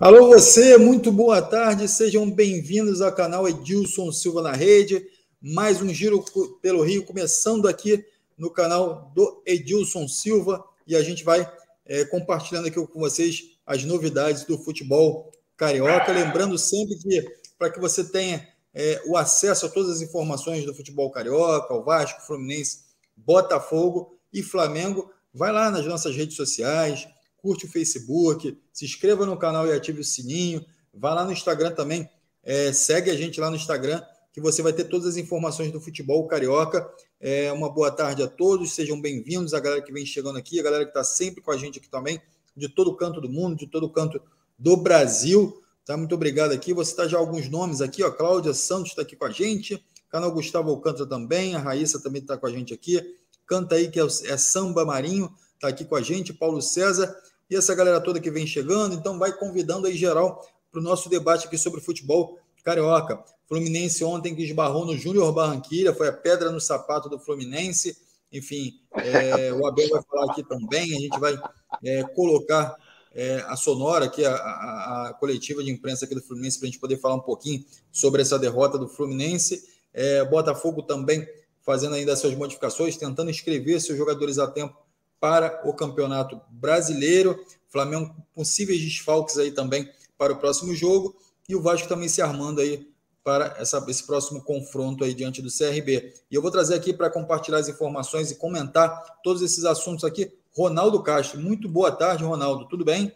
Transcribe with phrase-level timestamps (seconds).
[0.00, 5.06] Alô, você, muito boa tarde, sejam bem-vindos ao canal Edilson Silva na Rede.
[5.42, 6.24] Mais um giro
[6.62, 8.02] pelo Rio, começando aqui
[8.38, 11.46] no canal do Edilson Silva, e a gente vai
[11.84, 16.10] é, compartilhando aqui com vocês as novidades do futebol carioca.
[16.10, 17.22] Lembrando sempre que,
[17.58, 21.84] para que você tenha é, o acesso a todas as informações do futebol carioca, o
[21.84, 27.06] Vasco, Fluminense, Botafogo e Flamengo, vai lá nas nossas redes sociais
[27.40, 30.64] curte o Facebook, se inscreva no canal e ative o sininho.
[30.92, 32.08] Vá lá no Instagram também,
[32.42, 35.80] é, segue a gente lá no Instagram, que você vai ter todas as informações do
[35.80, 36.88] futebol carioca.
[37.20, 40.62] É, uma boa tarde a todos, sejam bem-vindos, a galera que vem chegando aqui, a
[40.62, 42.20] galera que está sempre com a gente aqui também,
[42.56, 44.20] de todo canto do mundo, de todo canto
[44.58, 45.60] do Brasil.
[45.84, 45.96] Tá?
[45.96, 46.72] Muito obrigado aqui.
[46.72, 48.10] Você está já alguns nomes aqui, ó.
[48.10, 52.36] Cláudia Santos está aqui com a gente, canal Gustavo Alcântara também, a Raíssa também está
[52.36, 53.00] com a gente aqui.
[53.46, 57.14] Canta aí que é, é Samba Marinho, está aqui com a gente, Paulo César
[57.50, 58.94] e essa galera toda que vem chegando.
[58.94, 63.22] Então, vai convidando aí geral para o nosso debate aqui sobre futebol carioca.
[63.48, 67.96] Fluminense ontem que esbarrou no Júnior Barranquilha, foi a pedra no sapato do Fluminense.
[68.32, 70.96] Enfim, é, o Abel vai falar aqui também.
[70.96, 71.36] A gente vai
[71.84, 72.76] é, colocar
[73.12, 76.70] é, a sonora aqui, a, a, a, coletiva de imprensa aqui do Fluminense, para a
[76.70, 79.64] gente poder falar um pouquinho sobre essa derrota do Fluminense.
[79.92, 81.26] É, Botafogo também
[81.62, 84.76] fazendo ainda suas modificações, tentando inscrever seus jogadores a tempo
[85.20, 87.38] para o Campeonato Brasileiro.
[87.68, 91.14] Flamengo possíveis desfalques aí também para o próximo jogo
[91.48, 92.88] e o Vasco também se armando aí
[93.22, 96.14] para essa, esse próximo confronto aí diante do CRB.
[96.30, 100.32] E eu vou trazer aqui para compartilhar as informações e comentar todos esses assuntos aqui.
[100.56, 102.66] Ronaldo Castro, muito boa tarde, Ronaldo.
[102.66, 103.12] Tudo bem?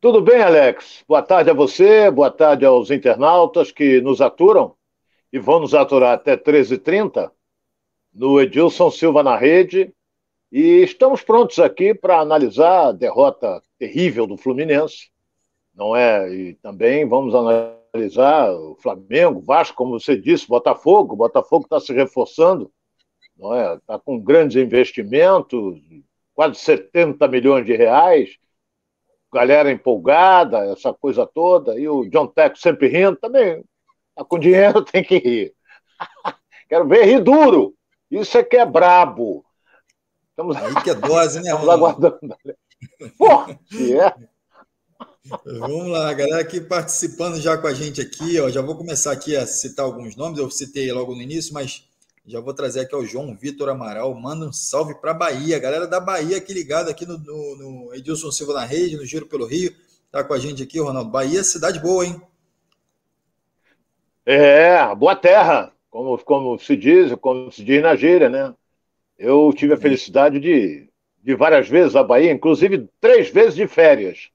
[0.00, 1.04] Tudo bem, Alex.
[1.06, 4.74] Boa tarde a você, boa tarde aos internautas que nos aturam
[5.32, 7.30] e vão nos aturar até 13h30
[8.12, 9.94] no Edilson Silva na Rede
[10.50, 15.10] e estamos prontos aqui para analisar a derrota terrível do Fluminense,
[15.74, 16.28] não é?
[16.32, 21.14] E também vamos analisar o Flamengo, Vasco, como você disse, Botafogo.
[21.14, 22.70] O Botafogo está se reforçando,
[23.36, 23.76] não é?
[23.76, 25.80] Está com grandes investimentos,
[26.34, 28.36] quase 70 milhões de reais,
[29.32, 31.78] galera empolgada, essa coisa toda.
[31.78, 33.62] E o John Teco sempre rindo também.
[34.16, 35.54] Tá com dinheiro, tem que rir.
[36.68, 37.74] Quero ver rir duro.
[38.10, 39.44] Isso é que é brabo.
[40.40, 40.56] Estamos...
[40.56, 41.50] Aí que é dose, né?
[41.50, 42.36] Estamos aguardando.
[43.18, 44.14] Pô, se é.
[45.44, 49.36] Vamos lá, galera aqui participando já com a gente aqui, ó, já vou começar aqui
[49.36, 51.84] a citar alguns nomes, eu citei logo no início, mas
[52.26, 56.00] já vou trazer aqui o João Vitor Amaral, manda um salve para Bahia, galera da
[56.00, 59.72] Bahia aqui ligada aqui no, no, no, Edilson Silva na rede, no Giro pelo Rio,
[60.10, 61.10] tá com a gente aqui, Ronaldo.
[61.10, 62.20] Bahia, cidade boa, hein?
[64.26, 68.54] É, boa terra, como, como se diz, como se diz na gíria, né?
[69.20, 70.88] Eu tive a felicidade de,
[71.22, 74.30] de várias vezes a Bahia, inclusive três vezes de férias.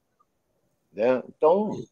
[0.94, 1.24] Né?
[1.28, 1.84] Então,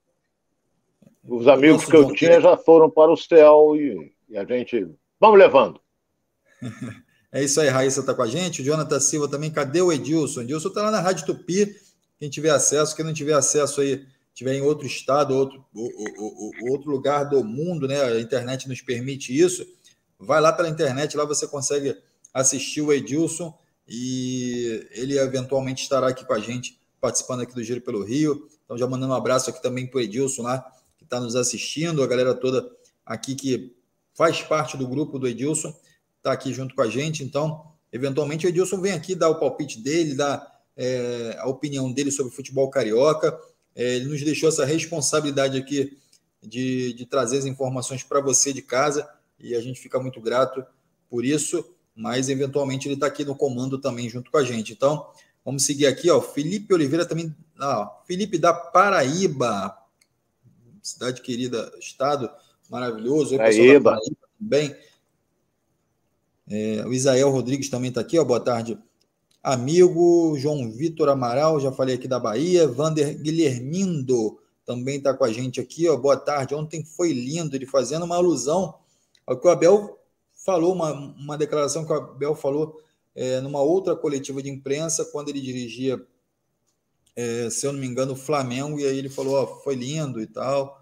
[1.27, 4.87] os amigos que eu tinha já foram para o céu e, e a gente.
[5.19, 5.81] Vamos levando.
[7.35, 8.61] É isso aí, Raíssa está com a gente.
[8.61, 9.49] O Jonathan Silva também.
[9.49, 10.41] Cadê o Edilson?
[10.41, 11.75] O Edilson está lá na Rádio Tupi.
[12.19, 14.05] Quem tiver acesso, quem não tiver acesso aí,
[14.35, 15.65] tiver em outro estado, outro,
[16.69, 18.03] outro lugar do mundo, né?
[18.03, 19.65] A internet nos permite isso.
[20.19, 21.97] Vai lá pela internet, lá você consegue
[22.33, 23.57] assistir o Edilson
[23.87, 28.47] e ele eventualmente estará aqui com a gente, participando aqui do Giro pelo Rio.
[28.63, 30.59] Então, já mandando um abraço aqui também para o Edilson lá,
[30.97, 32.69] que está nos assistindo, a galera toda
[33.05, 33.75] aqui que
[34.13, 35.73] faz parte do grupo do Edilson,
[36.17, 37.23] está aqui junto com a gente.
[37.23, 42.11] Então, eventualmente, o Edilson vem aqui dar o palpite dele, dar é, a opinião dele
[42.11, 43.37] sobre futebol carioca.
[43.75, 45.97] É, ele nos deixou essa responsabilidade aqui
[46.41, 49.07] de, de trazer as informações para você de casa
[49.39, 50.63] e a gente fica muito grato
[51.09, 54.73] por isso mas eventualmente ele está aqui no comando também junto com a gente.
[54.73, 55.07] Então,
[55.43, 56.21] vamos seguir aqui, ó.
[56.21, 59.77] Felipe Oliveira também, ó, Felipe da Paraíba,
[60.81, 62.29] cidade querida, estado
[62.69, 63.37] maravilhoso.
[63.37, 63.91] Paraíba.
[63.91, 64.75] Paraíba também.
[66.49, 68.23] É, o Isael Rodrigues também está aqui, ó.
[68.23, 68.77] Boa tarde,
[69.41, 70.35] amigo.
[70.37, 72.67] João Vitor Amaral, já falei aqui da Bahia.
[72.67, 75.95] Vander Guilhermindo também está com a gente aqui, ó.
[75.95, 76.53] Boa tarde.
[76.53, 78.75] Ontem foi lindo, ele fazendo uma alusão
[79.25, 79.97] ao que o Abel
[80.43, 82.81] falou uma, uma declaração que o Abel falou
[83.15, 86.01] é, numa outra coletiva de imprensa, quando ele dirigia,
[87.15, 90.27] é, se eu não me engano, o Flamengo, e aí ele falou: foi lindo e
[90.27, 90.81] tal.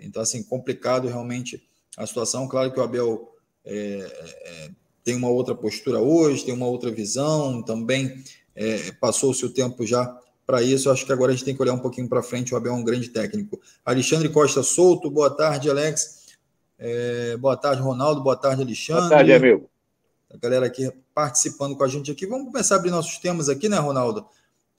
[0.00, 1.62] então, assim, complicado realmente
[1.96, 2.48] a situação.
[2.48, 3.34] Claro que o Abel
[3.64, 4.06] é,
[4.44, 4.70] é
[5.04, 8.22] tem uma outra postura hoje, tem uma outra visão, também
[8.54, 10.90] é, passou-se o tempo já para isso.
[10.90, 12.54] Acho que agora a gente tem que olhar um pouquinho para frente.
[12.54, 13.60] O Abel é um grande técnico.
[13.84, 16.21] Alexandre Costa Souto, boa tarde, Alex.
[16.84, 18.24] É, boa tarde, Ronaldo.
[18.24, 19.02] Boa tarde, Alexandre.
[19.02, 19.70] Boa tarde, amigo.
[20.28, 22.26] A galera aqui participando com a gente aqui.
[22.26, 24.26] Vamos começar a abrir nossos temas aqui, né, Ronaldo?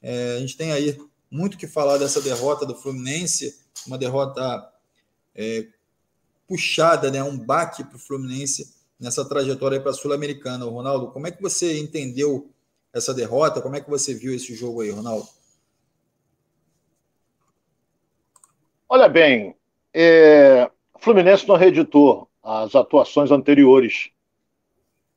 [0.02, 1.00] É, a gente tem aí
[1.32, 3.58] muito que falar dessa derrota do Fluminense,
[3.88, 4.70] uma derrota
[5.34, 5.66] é,
[6.46, 10.66] puxada, né, um baque para o Fluminense nessa trajetória para a Sul-Americana.
[10.66, 12.52] Ronaldo, como é que você entendeu
[12.92, 13.62] essa derrota?
[13.62, 15.30] Como é que você viu esse jogo aí, Ronaldo?
[18.90, 19.56] Olha bem,
[19.94, 20.70] é,
[21.04, 24.10] Fluminense não reeditou as atuações anteriores.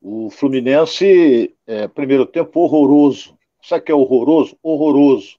[0.01, 3.37] O Fluminense, é, primeiro tempo, horroroso.
[3.63, 4.57] Sabe o que é horroroso?
[4.61, 5.37] Horroroso.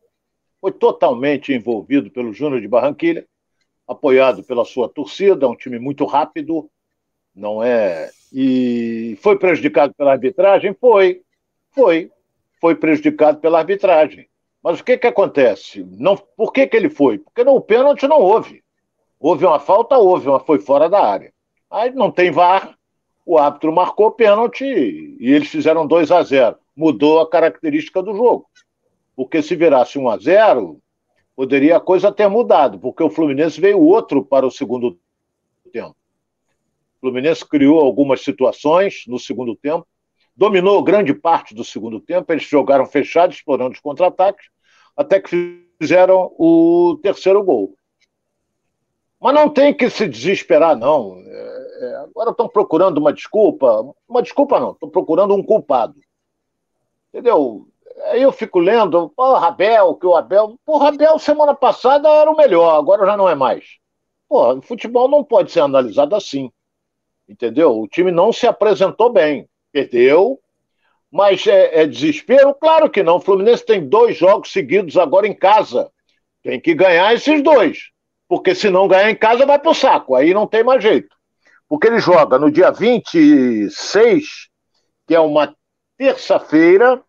[0.59, 3.27] Foi totalmente envolvido pelo Júnior de Barranquilha,
[3.87, 6.71] apoiado pela sua torcida, um time muito rápido,
[7.35, 8.11] não é?
[8.33, 10.75] E foi prejudicado pela arbitragem?
[10.81, 11.21] Foi,
[11.73, 12.11] foi,
[12.59, 14.27] foi prejudicado pela arbitragem.
[14.63, 15.87] Mas o que que acontece?
[15.91, 17.19] Não, por que que ele foi?
[17.19, 18.63] Porque no pênalti não houve.
[19.21, 21.33] Houve uma falta, houve, uma foi fora da área.
[21.71, 22.79] Aí não tem VAR,
[23.27, 28.47] o árbitro marcou pênalti e eles fizeram 2 a 0 Mudou a característica do jogo.
[29.15, 30.81] Porque se virasse 1 a 0
[31.37, 34.99] poderia a coisa ter mudado, porque o Fluminense veio outro para o segundo
[35.73, 35.95] tempo.
[36.97, 39.87] O Fluminense criou algumas situações no segundo tempo,
[40.35, 44.49] dominou grande parte do segundo tempo, eles jogaram fechados, explorando os contra-ataques,
[44.97, 47.78] até que fizeram o terceiro gol.
[49.21, 51.19] Mas não tem que se desesperar, não.
[51.27, 53.95] É, é, agora estão procurando uma desculpa.
[54.09, 55.97] Uma desculpa não, estão procurando um culpado.
[57.09, 57.67] Entendeu?
[58.07, 60.57] Aí eu fico lendo, o Rabel, que o Abel.
[60.65, 63.65] Pô, Rabel semana passada era o melhor, agora já não é mais.
[64.29, 66.51] Pô, futebol não pode ser analisado assim.
[67.29, 67.79] Entendeu?
[67.79, 69.49] O time não se apresentou bem.
[69.73, 70.41] Perdeu,
[71.11, 72.55] mas é, é, desespero?
[72.55, 73.17] Claro que não.
[73.17, 75.91] O Fluminense tem dois jogos seguidos agora em casa.
[76.43, 77.91] Tem que ganhar esses dois.
[78.29, 80.15] Porque se não ganhar em casa, vai pro saco.
[80.15, 81.17] Aí não tem mais jeito.
[81.69, 84.25] Porque ele joga no dia 26,
[85.07, 85.55] que é uma
[85.97, 87.03] terça-feira,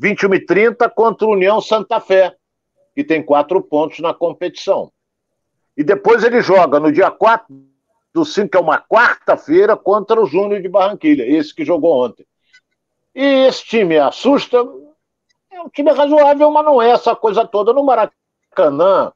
[0.00, 2.34] 21h30, contra o União Santa Fé,
[2.94, 4.90] que tem quatro pontos na competição.
[5.76, 7.46] E depois ele joga no dia 4
[8.12, 12.26] do 5, que é uma quarta-feira, contra o Júnior de Barranquilha, esse que jogou ontem.
[13.14, 14.58] E esse time assusta,
[15.50, 17.72] é um time razoável, mas não é essa coisa toda.
[17.72, 19.12] No Maracanã,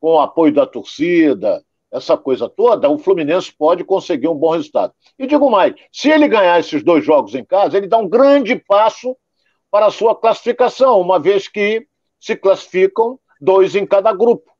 [0.00, 1.62] com o apoio da torcida,
[1.92, 4.94] essa coisa toda, o Fluminense pode conseguir um bom resultado.
[5.18, 8.56] E digo mais: se ele ganhar esses dois jogos em casa, ele dá um grande
[8.56, 9.16] passo
[9.70, 11.86] para a sua classificação, uma vez que
[12.18, 14.50] se classificam dois em cada grupo.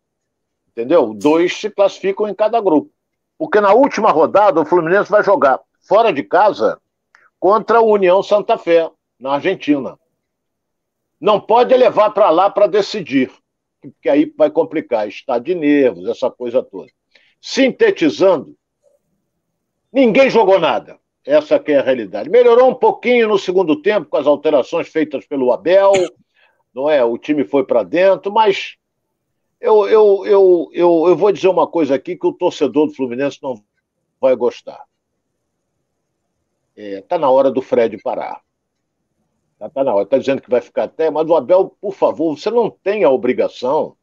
[0.69, 1.13] Entendeu?
[1.15, 2.91] Dois se classificam em cada grupo.
[3.39, 6.81] Porque na última rodada o Fluminense vai jogar fora de casa
[7.39, 9.99] contra o União Santa Fé, na Argentina.
[11.21, 13.31] Não pode levar para lá para decidir,
[13.89, 16.91] porque aí vai complicar, estado de nervos, essa coisa toda.
[17.41, 18.57] Sintetizando,
[19.93, 20.99] ninguém jogou nada.
[21.25, 22.31] Essa que é a realidade.
[22.31, 25.93] Melhorou um pouquinho no segundo tempo com as alterações feitas pelo Abel,
[26.75, 27.05] não é?
[27.05, 28.77] O time foi para dentro, mas
[29.61, 33.39] eu, eu, eu, eu, eu vou dizer uma coisa aqui que o torcedor do Fluminense
[33.43, 33.63] não
[34.19, 34.83] vai gostar.
[36.75, 38.41] Está é, tá na hora do Fred parar.
[39.61, 40.05] Está tá na hora.
[40.05, 43.11] Está dizendo que vai ficar até, mas o Abel, por favor, você não tem a
[43.11, 43.95] obrigação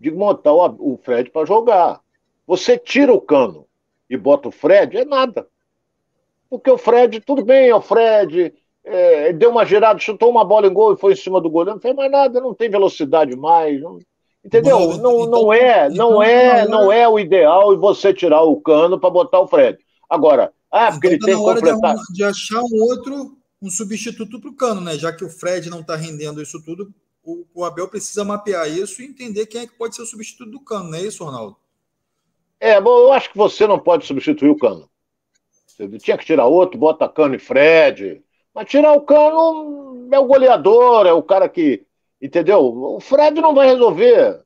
[0.00, 2.00] de montar o, o Fred para jogar.
[2.46, 3.66] Você tira o cano
[4.08, 5.46] e bota o Fred, é nada.
[6.48, 10.68] Porque o Fred, tudo bem, é o Fred, é, deu uma girada, chutou uma bola
[10.68, 13.36] em gol e foi em cima do goleiro, não fez mais nada, não tem velocidade
[13.36, 13.78] mais.
[13.82, 13.98] Não,
[14.42, 14.78] entendeu?
[14.78, 19.10] Não, não, não é, não é, não é o ideal você tirar o cano para
[19.10, 19.78] botar o Fred.
[20.08, 21.94] Agora, ah, porque então, ele tá tem que completar.
[21.94, 24.98] De, de achar um outro, um substituto para o Cano, né?
[24.98, 26.92] Já que o Fred não está rendendo isso tudo,
[27.22, 30.50] o, o, Abel precisa mapear isso e entender quem é que pode ser o substituto
[30.50, 31.56] do Cano, não é isso, Ronaldo?
[32.60, 34.88] É, bom, eu acho que você não pode substituir o Cano.
[35.66, 38.22] Você tinha que tirar outro, bota Cano e Fred.
[38.54, 41.86] Mas tirar o Cano é o goleador, é o cara que.
[42.20, 42.60] Entendeu?
[42.60, 44.42] O Fred não vai resolver.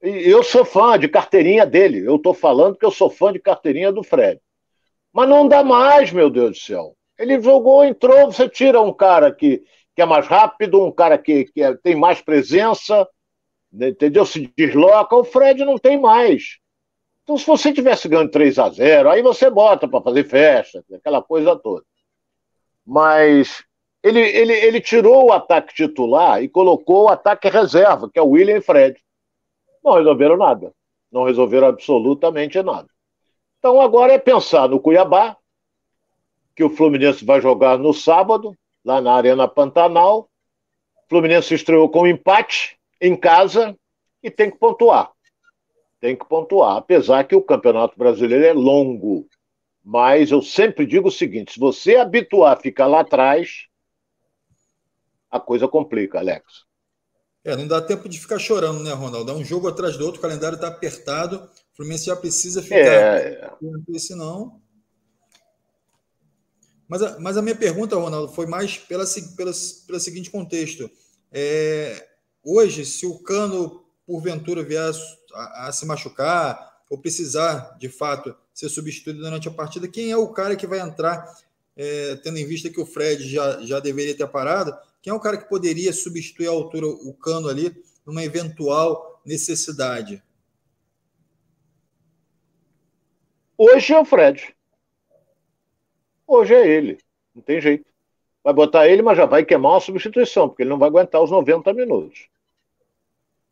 [0.00, 2.06] Eu sou fã de carteirinha dele.
[2.06, 4.40] Eu estou falando que eu sou fã de carteirinha do Fred.
[5.12, 6.96] Mas não dá mais, meu Deus do céu.
[7.24, 9.62] Ele jogou, entrou, você tira um cara que,
[9.96, 13.08] que é mais rápido, um cara que, que é, tem mais presença,
[13.72, 14.26] né, entendeu?
[14.26, 16.58] Se desloca, o Fred não tem mais.
[17.22, 21.22] Então, se você tivesse ganhando 3 a 0 aí você bota para fazer festa, aquela
[21.22, 21.82] coisa toda.
[22.86, 23.64] Mas
[24.02, 28.28] ele, ele, ele tirou o ataque titular e colocou o ataque reserva, que é o
[28.28, 29.02] William e Fred.
[29.82, 30.74] Não resolveram nada.
[31.10, 32.88] Não resolveram absolutamente nada.
[33.58, 35.38] Então agora é pensar no Cuiabá,
[36.54, 40.30] que o Fluminense vai jogar no sábado, lá na Arena Pantanal.
[41.04, 43.76] O Fluminense estreou com um empate em casa
[44.22, 45.10] e tem que pontuar.
[46.00, 49.26] Tem que pontuar, apesar que o Campeonato Brasileiro é longo.
[49.82, 53.66] Mas eu sempre digo o seguinte: se você habituar a ficar lá atrás,
[55.30, 56.64] a coisa complica, Alex.
[57.44, 59.30] É, não dá tempo de ficar chorando, né, Ronaldo?
[59.30, 62.76] É um jogo atrás do outro, o calendário está apertado, o Fluminense já precisa ficar.
[62.78, 63.50] É.
[63.98, 64.63] Senão.
[66.88, 69.04] Mas a, mas a minha pergunta, Ronaldo, foi mais pela,
[69.36, 69.52] pela,
[69.86, 70.90] pelo seguinte contexto.
[71.32, 72.08] É,
[72.42, 74.92] hoje, se o Cano, porventura, vier
[75.32, 80.16] a, a, se machucar ou precisar, de fato, ser substituído durante a partida, quem é
[80.16, 81.24] o cara que vai entrar,
[81.76, 85.20] é, tendo em vista que o Fred já, já deveria ter parado, quem é o
[85.20, 87.74] cara que poderia substituir à altura o Cano ali
[88.06, 90.22] numa eventual necessidade?
[93.56, 94.53] Hoje é o Fred.
[96.26, 96.98] Hoje é ele.
[97.34, 97.84] Não tem jeito.
[98.42, 101.30] Vai botar ele, mas já vai queimar uma substituição, porque ele não vai aguentar os
[101.30, 102.28] 90 minutos.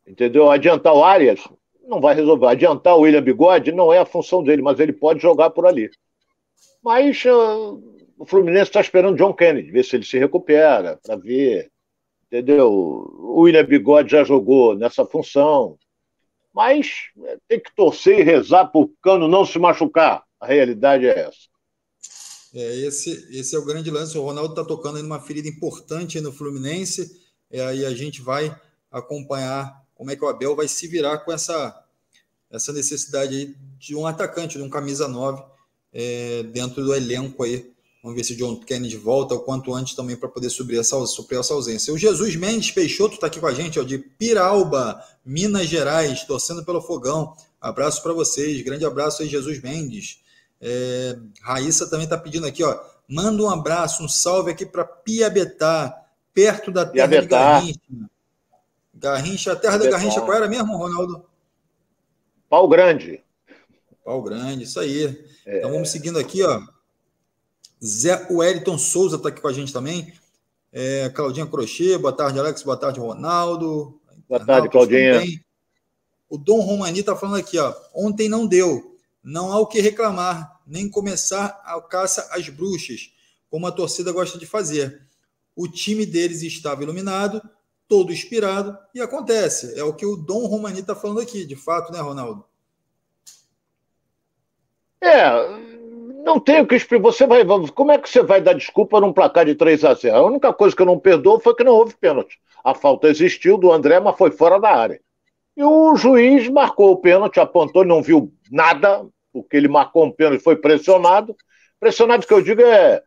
[0.05, 0.51] Entendeu?
[0.51, 1.41] Adiantar o Arias
[1.87, 2.47] não vai resolver.
[2.47, 5.89] Adiantar o William Bigode não é a função dele, mas ele pode jogar por ali.
[6.83, 7.81] Mas uh,
[8.17, 11.71] o Fluminense está esperando John Kennedy, ver se ele se recupera, para ver.
[12.27, 12.71] Entendeu?
[12.71, 15.77] O William Bigode já jogou nessa função.
[16.53, 20.23] Mas é, tem que torcer e rezar para o cano não se machucar.
[20.39, 21.52] A realidade é essa.
[22.53, 24.17] É, esse, esse é o grande lance.
[24.17, 27.19] O Ronaldo está tocando em uma ferida importante no Fluminense.
[27.49, 28.55] É, aí a gente vai
[28.91, 31.83] acompanhar como é que o Abel vai se virar com essa,
[32.51, 35.43] essa necessidade aí de um atacante, de um camisa 9
[35.91, 37.73] é, dentro do elenco aí.
[38.03, 41.03] Vamos ver se o John Kennedy volta o quanto antes também para poder suprir essa,
[41.05, 41.93] suprir essa ausência.
[41.93, 46.65] O Jesus Mendes Peixoto está aqui com a gente, ó, de Piralba, Minas Gerais, torcendo
[46.65, 47.33] pelo fogão.
[47.61, 50.19] Abraço para vocês, grande abraço aí, Jesus Mendes.
[50.65, 52.79] É, Raíssa também está pedindo aqui, ó.
[53.05, 57.59] Manda um abraço, um salve aqui para Piabetá, perto da terra Piabetá.
[57.59, 58.09] de Garrincha.
[58.93, 61.25] Garrincha, a terra da Garrincha, qual era mesmo, Ronaldo?
[62.49, 63.21] Pau Grande.
[64.05, 65.25] Pau Grande, isso aí.
[65.45, 65.57] É.
[65.57, 66.61] Então vamos seguindo aqui, ó.
[67.85, 70.13] Zé Wellington Souza está aqui com a gente também.
[70.71, 73.99] É, Claudinha Crochê, boa tarde, Alex, boa tarde, Ronaldo.
[74.29, 75.19] Boa tarde, Claudinha.
[75.19, 75.43] Também.
[76.29, 77.75] O Dom Romani está falando aqui, ó.
[77.93, 78.97] Ontem não deu.
[79.21, 83.11] Não há o que reclamar nem começar a caça às bruxas,
[83.49, 85.01] como a torcida gosta de fazer.
[85.55, 87.41] O time deles estava iluminado,
[87.87, 89.77] todo inspirado, e acontece.
[89.77, 92.45] É o que o Dom Romani está falando aqui, de fato, né, Ronaldo?
[95.01, 95.29] É,
[96.23, 97.03] não tenho que explicar.
[97.03, 97.43] Você vai.
[97.75, 100.53] Como é que você vai dar desculpa num placar de 3 a 0 A única
[100.53, 102.39] coisa que eu não perdoo foi que não houve pênalti.
[102.63, 105.01] A falta existiu do André, mas foi fora da área.
[105.55, 110.43] E o juiz marcou o pênalti, apontou, não viu nada, porque ele marcou um pênalti
[110.43, 111.35] foi pressionado.
[111.79, 113.01] Pressionado que eu digo é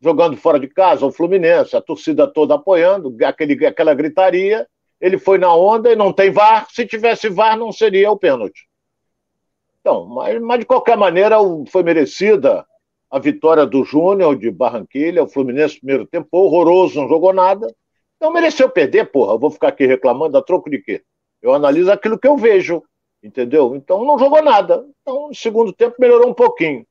[0.00, 4.66] jogando fora de casa, o Fluminense, a torcida toda apoiando, aquele, aquela gritaria.
[5.00, 6.66] Ele foi na onda e não tem VAR.
[6.70, 8.66] Se tivesse VAR, não seria o pênalti.
[9.80, 11.36] Então, mas, mas de qualquer maneira,
[11.70, 12.66] foi merecida
[13.10, 15.22] a vitória do Júnior de Barranquilha.
[15.22, 17.72] O Fluminense, primeiro tempo, horroroso, não jogou nada.
[18.16, 19.34] Então mereceu perder, porra.
[19.34, 21.02] Eu vou ficar aqui reclamando a troco de quê?
[21.40, 22.82] Eu analiso aquilo que eu vejo.
[23.22, 23.74] Entendeu?
[23.74, 24.84] Então não jogou nada.
[25.02, 26.86] Então, no segundo tempo melhorou um pouquinho.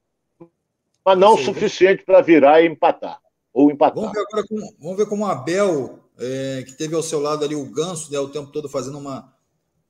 [1.05, 3.19] Mas não o suficiente para virar e empatar.
[3.53, 3.95] Ou empatar.
[3.95, 7.45] Vamos ver, agora como, vamos ver como o Abel, é, que teve ao seu lado
[7.45, 9.33] ali o Ganso, né, o tempo todo fazendo uma,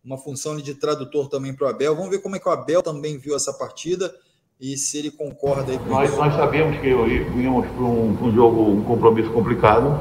[0.06, 1.96] uma função de tradutor também para o Abel.
[1.96, 4.14] Vamos ver como é que o Abel também viu essa partida
[4.62, 6.20] e se ele concorda aí com nós, isso.
[6.20, 10.00] Nós sabemos que íamos para um, um jogo, um compromisso complicado.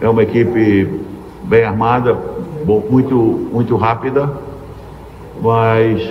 [0.00, 0.86] É uma equipe
[1.44, 2.14] bem armada,
[2.64, 4.49] muito, muito rápida
[5.42, 6.08] mas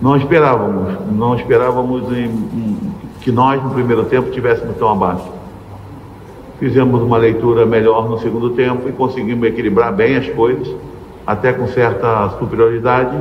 [0.00, 2.76] não esperávamos, não esperávamos em, em,
[3.20, 5.28] que nós no primeiro tempo tivéssemos tão abaixo.
[6.58, 10.74] Fizemos uma leitura melhor no segundo tempo e conseguimos equilibrar bem as coisas,
[11.26, 13.16] até com certa superioridade,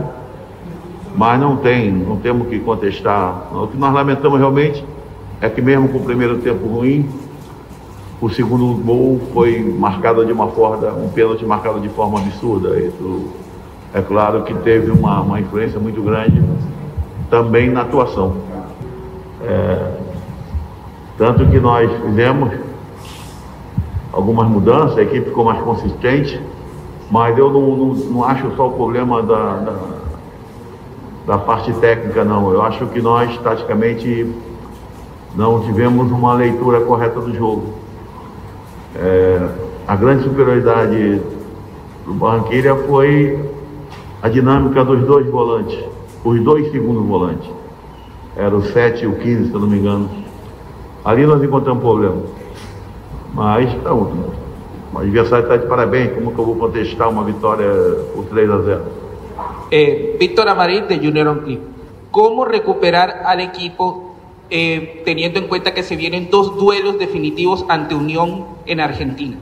[1.15, 3.53] mas não tem, não temos que contestar.
[3.53, 4.83] O que nós lamentamos realmente
[5.39, 7.09] é que mesmo com o primeiro tempo ruim,
[8.21, 12.79] o segundo gol foi marcado de uma forma, um pênalti marcado de forma absurda.
[12.79, 13.40] Isso
[13.93, 16.41] é claro que teve uma, uma influência muito grande
[17.29, 18.35] também na atuação.
[19.43, 19.91] É,
[21.17, 22.51] tanto que nós fizemos
[24.13, 26.41] algumas mudanças, a equipe ficou mais consistente,
[27.09, 29.75] mas eu não, não, não acho só o problema da, da,
[31.27, 32.51] da, parte técnica, não.
[32.51, 34.33] Eu acho que nós, taticamente,
[35.35, 37.73] não tivemos uma leitura correta do jogo.
[38.95, 39.49] É,
[39.87, 41.21] a grande superioridade
[42.05, 43.39] do Barranquilha foi
[44.21, 45.79] a dinâmica dos dois volantes,
[46.23, 47.49] os dois segundos volantes.
[48.35, 50.09] Era o 7 e o 15, se eu não me engano.
[51.03, 52.21] Ali nós encontramos um problema.
[53.33, 54.31] Mas, então,
[54.93, 56.13] o adversário está de parabéns.
[56.13, 57.67] Como que eu vou contestar uma vitória
[58.13, 58.81] por 3 a 0?
[59.71, 61.61] Eh, Víctor Amarín de Junior Onclip.
[62.11, 64.15] ¿Cómo recuperar al equipo
[64.49, 69.37] eh, teniendo en cuenta que se vienen dos duelos definitivos ante Unión en Argentina?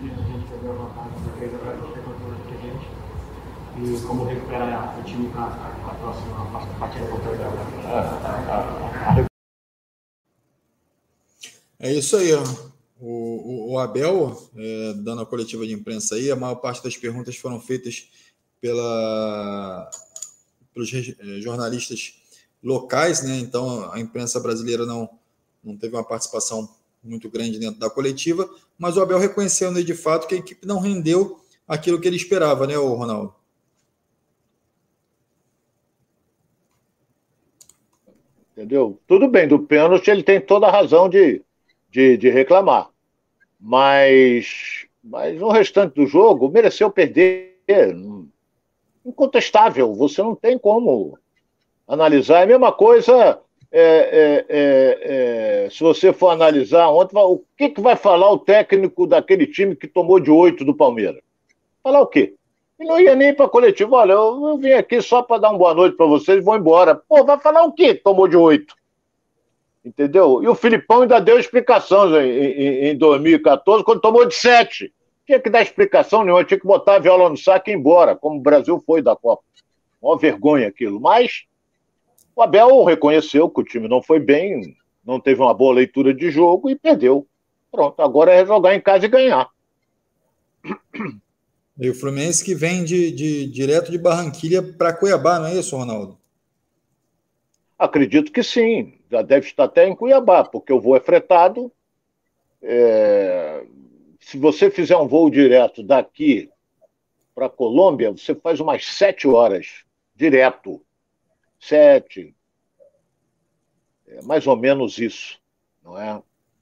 [4.50, 9.29] Para a próxima partida contra o?
[11.79, 12.44] É isso aí, ó.
[13.00, 16.98] O, o, o Abel, é, dando a coletiva de imprensa aí, a maior parte das
[16.98, 18.10] perguntas foram feitas
[18.60, 19.89] pela,
[20.74, 22.15] pelos é, jornalistas
[22.62, 23.38] locais, né?
[23.38, 25.10] Então a imprensa brasileira não,
[25.63, 26.70] não teve uma participação
[27.01, 30.79] muito grande dentro da coletiva, mas o Abel reconhecendo de fato que a equipe não
[30.79, 33.38] rendeu aquilo que ele esperava, né, o Ronaldo?
[38.60, 39.00] Entendeu?
[39.08, 41.42] Tudo bem, do pênalti ele tem toda a razão de,
[41.89, 42.89] de, de reclamar.
[43.58, 47.56] Mas, mas no restante do jogo, mereceu perder.
[49.06, 51.18] Incontestável, você não tem como
[51.88, 52.42] analisar.
[52.42, 53.39] É a mesma coisa
[53.72, 58.39] é, é, é, é, se você for analisar ontem, o que, que vai falar o
[58.39, 61.22] técnico daquele time que tomou de oito do Palmeiras?
[61.82, 62.36] Falar o quê?
[62.80, 63.96] Ele não ia nem para coletivo.
[63.96, 66.56] Olha, eu, eu, vim aqui só para dar uma boa noite para vocês e vou
[66.56, 66.96] embora.
[66.96, 67.94] Pô, vai falar o quê?
[67.94, 68.74] Tomou de oito.
[69.84, 70.42] Entendeu?
[70.42, 74.94] E o Filipão ainda deu explicação em, em, em 2014, quando tomou de sete.
[75.26, 78.16] Tinha que dar explicação nenhuma, tinha que botar a viola no saco e ir embora,
[78.16, 79.44] como o Brasil foi da Copa.
[80.02, 81.00] Uma vergonha aquilo.
[81.00, 81.44] Mas
[82.36, 86.32] o Abel reconheceu que o time não foi bem, não teve uma boa leitura de
[86.32, 87.28] jogo e perdeu.
[87.72, 89.50] Pronto, agora é jogar em casa e ganhar.
[91.80, 95.78] E o Fluminense que vem de, de direto de Barranquilha para Cuiabá, não é isso,
[95.78, 96.20] Ronaldo?
[97.78, 99.00] Acredito que sim.
[99.10, 101.72] Já deve estar até em Cuiabá, porque o voo é fretado.
[102.62, 103.63] É...
[104.20, 106.50] Se você fizer um voo direto daqui
[107.34, 110.82] para Colômbia, você faz umas sete horas direto
[111.60, 112.34] sete,
[114.08, 115.39] é mais ou menos isso,
[115.84, 116.22] não é?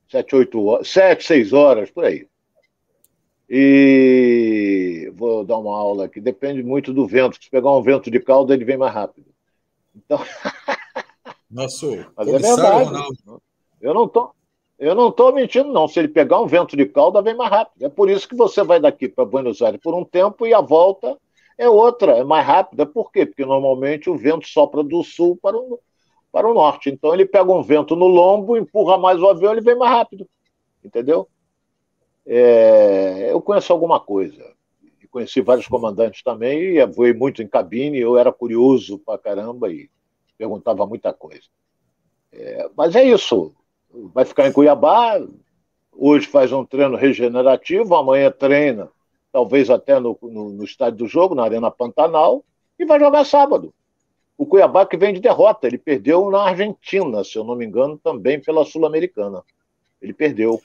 [0.09, 2.27] Sete, oito horas, sete, seis horas, por aí.
[3.49, 7.41] E vou dar uma aula aqui, depende muito do vento.
[7.41, 9.27] Se pegar um vento de calda, ele vem mais rápido.
[9.95, 10.19] Então.
[11.49, 12.85] Nosso Mas é verdade.
[12.89, 13.41] Ronaldo.
[13.79, 14.31] Eu não tô,
[14.77, 15.87] eu não estou mentindo, não.
[15.87, 17.83] Se ele pegar um vento de calda, vem mais rápido.
[17.83, 20.61] É por isso que você vai daqui para Buenos Aires por um tempo e a
[20.61, 21.17] volta
[21.57, 22.85] é outra, é mais rápida.
[22.85, 23.25] Por quê?
[23.25, 25.79] Porque normalmente o vento sopra do sul para o,
[26.31, 26.89] para o norte.
[26.89, 30.27] Então ele pega um vento no lombo, empurra mais o avião, ele vem mais rápido.
[30.83, 31.27] Entendeu?
[32.27, 34.55] É, eu conheço alguma coisa.
[35.09, 39.89] Conheci vários comandantes também, e voei muito em cabine, eu era curioso pra caramba e
[40.37, 41.47] perguntava muita coisa.
[42.31, 43.55] É, mas é isso.
[44.13, 45.19] Vai ficar em Cuiabá,
[45.91, 48.91] hoje faz um treino regenerativo, amanhã treina
[49.31, 52.43] talvez até no, no, no estádio do jogo, na Arena Pantanal,
[52.79, 53.71] e vai jogar sábado.
[54.37, 57.97] O Cuiabá que vem de derrota, ele perdeu na Argentina, se eu não me engano,
[57.97, 59.43] também pela Sul-Americana.
[60.01, 60.59] Ele perdeu.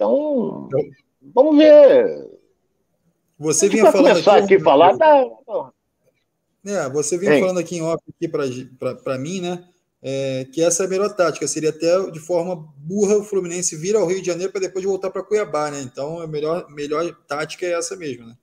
[0.00, 0.68] Então,
[1.34, 2.30] vamos ver.
[3.38, 5.26] Você vinha falando começar aqui, aqui falar, tá...
[6.64, 9.64] É, você vinha falando aqui em off aqui para mim, né?
[10.02, 11.46] é, que essa é a melhor tática.
[11.46, 15.10] Seria até de forma burra o Fluminense vir ao Rio de Janeiro para depois voltar
[15.10, 15.80] para Cuiabá, né?
[15.82, 18.36] Então a melhor, melhor tática é essa mesmo, né?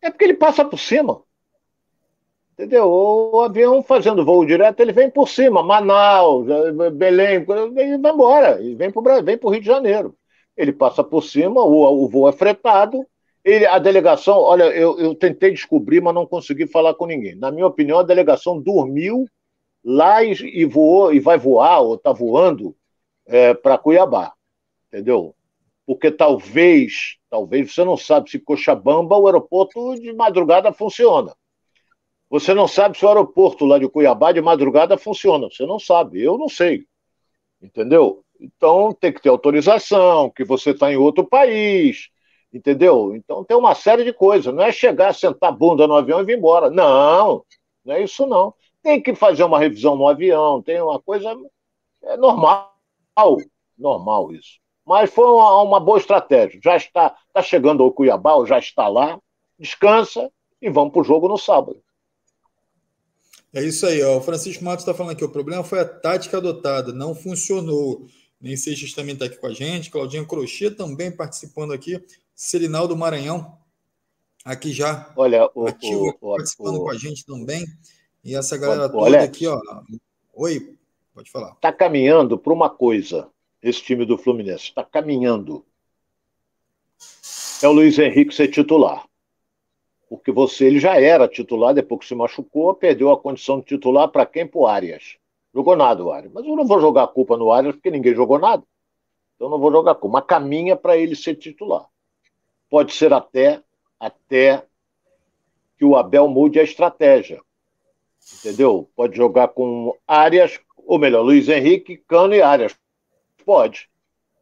[0.00, 1.22] É porque ele passa por cima.
[2.58, 2.88] Entendeu?
[2.88, 6.46] O avião fazendo voo direto, ele vem por cima, Manaus,
[6.94, 7.44] Belém,
[7.76, 10.16] ele vai embora, e vem para o Rio de Janeiro.
[10.56, 13.06] Ele passa por cima, o, o voo é fretado,
[13.44, 17.36] ele, a delegação, olha, eu, eu tentei descobrir, mas não consegui falar com ninguém.
[17.36, 19.26] Na minha opinião, a delegação dormiu
[19.84, 22.74] lá e, e voou e vai voar ou está voando
[23.26, 24.32] é, para Cuiabá,
[24.88, 25.34] entendeu?
[25.86, 31.32] Porque talvez, talvez você não sabe se Cochabamba o aeroporto de madrugada funciona.
[32.28, 35.48] Você não sabe se o aeroporto lá de Cuiabá de madrugada funciona.
[35.50, 36.84] Você não sabe, eu não sei,
[37.62, 38.24] entendeu?
[38.40, 42.08] Então tem que ter autorização, que você está em outro país,
[42.52, 43.14] entendeu?
[43.14, 44.52] Então tem uma série de coisas.
[44.52, 46.68] Não é chegar, sentar bunda no avião e vir embora.
[46.70, 47.44] Não,
[47.84, 48.54] não é isso não
[48.86, 51.36] tem que fazer uma revisão no avião, tem uma coisa.
[52.04, 52.72] É normal,
[53.76, 54.60] normal isso.
[54.84, 56.60] Mas foi uma, uma boa estratégia.
[56.62, 59.18] Já está, está chegando ao Cuiabá, já está lá,
[59.58, 60.30] descansa
[60.62, 61.82] e vamos para o jogo no sábado.
[63.56, 64.18] É isso aí, ó.
[64.18, 65.24] o Francisco Matos está falando aqui.
[65.24, 68.06] O problema foi a tática adotada, não funcionou.
[68.38, 69.90] Nem Seixas também está aqui com a gente.
[69.90, 71.98] Claudinha Crochê também participando aqui.
[72.34, 73.56] Serinaldo Maranhão,
[74.44, 77.64] aqui já Olha, o, ativo, o, participando o, com a gente também.
[78.22, 79.58] E essa galera toda aqui, ó.
[80.34, 80.76] Oi,
[81.14, 81.52] pode falar.
[81.52, 83.30] Está caminhando para uma coisa,
[83.62, 84.64] esse time do Fluminense.
[84.64, 85.64] Está caminhando.
[87.62, 89.06] É o Luiz Henrique ser titular.
[90.08, 94.08] Porque você, ele já era titular, depois que se machucou, perdeu a condição de titular
[94.08, 94.46] para quem?
[94.46, 95.16] Para o Arias.
[95.52, 96.32] Jogou nada o Arias.
[96.32, 98.62] Mas eu não vou jogar a culpa no Arias, porque ninguém jogou nada.
[99.34, 100.18] Então não vou jogar a culpa.
[100.18, 101.86] Mas caminha para ele ser titular.
[102.70, 103.62] Pode ser até,
[103.98, 104.64] até
[105.76, 107.40] que o Abel mude a estratégia.
[108.38, 108.88] Entendeu?
[108.94, 112.76] Pode jogar com áreas, ou melhor, Luiz Henrique, Cano e áreas.
[113.44, 113.88] Pode,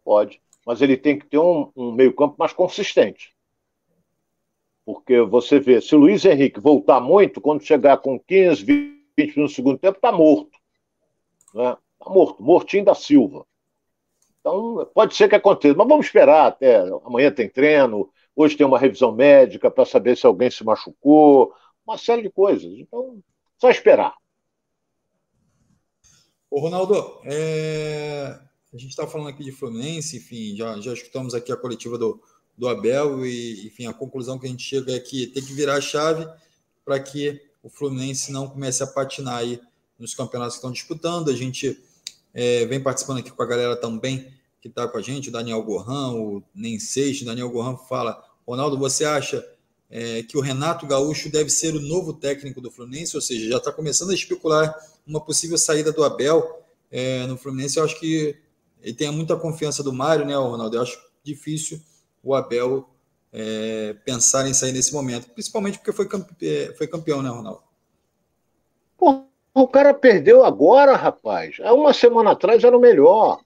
[0.04, 0.40] pode.
[0.66, 3.33] Mas ele tem que ter um, um meio-campo mais consistente.
[4.84, 9.36] Porque você vê, se o Luiz Henrique voltar muito, quando chegar com 15, 20 minutos
[9.36, 10.58] no segundo tempo, está morto.
[11.54, 11.76] Né?
[11.98, 13.46] Está morto, mortinho da Silva.
[14.40, 16.80] Então, pode ser que aconteça, mas vamos esperar até.
[17.04, 21.54] Amanhã tem treino, hoje tem uma revisão médica para saber se alguém se machucou,
[21.86, 22.70] uma série de coisas.
[22.76, 23.22] Então,
[23.56, 24.14] só esperar.
[26.50, 26.94] Ô, Ronaldo,
[27.24, 28.38] é...
[28.72, 32.20] a gente está falando aqui de Fluminense, enfim, já, já escutamos aqui a coletiva do,
[32.56, 35.76] do Abel e, enfim, a conclusão que a gente chega é que tem que virar
[35.76, 36.26] a chave
[36.84, 39.60] para que o Fluminense não comece a patinar aí
[39.98, 41.30] nos campeonatos que estão disputando.
[41.30, 41.82] A gente
[42.32, 45.62] é, vem participando aqui com a galera também que está com a gente, o Daniel
[45.62, 47.26] Gorran, o Nem Seixas.
[47.26, 49.46] Daniel Gorran fala: Ronaldo, você acha
[49.90, 53.16] é, que o Renato Gaúcho deve ser o novo técnico do Fluminense?
[53.16, 54.74] Ou seja, já está começando a especular
[55.06, 57.78] uma possível saída do Abel é, no Fluminense.
[57.78, 58.36] Eu acho que
[58.82, 60.76] ele tem muita confiança do Mário, né, Ronaldo?
[60.76, 61.80] Eu acho difícil
[62.24, 62.88] o Abel
[63.32, 66.34] é, pensar em sair nesse momento, principalmente porque foi, campe...
[66.42, 67.62] É, foi campeão, né, Ronaldo?
[68.96, 71.56] Pô, o cara perdeu agora, rapaz.
[71.62, 73.40] Há uma semana atrás era o melhor.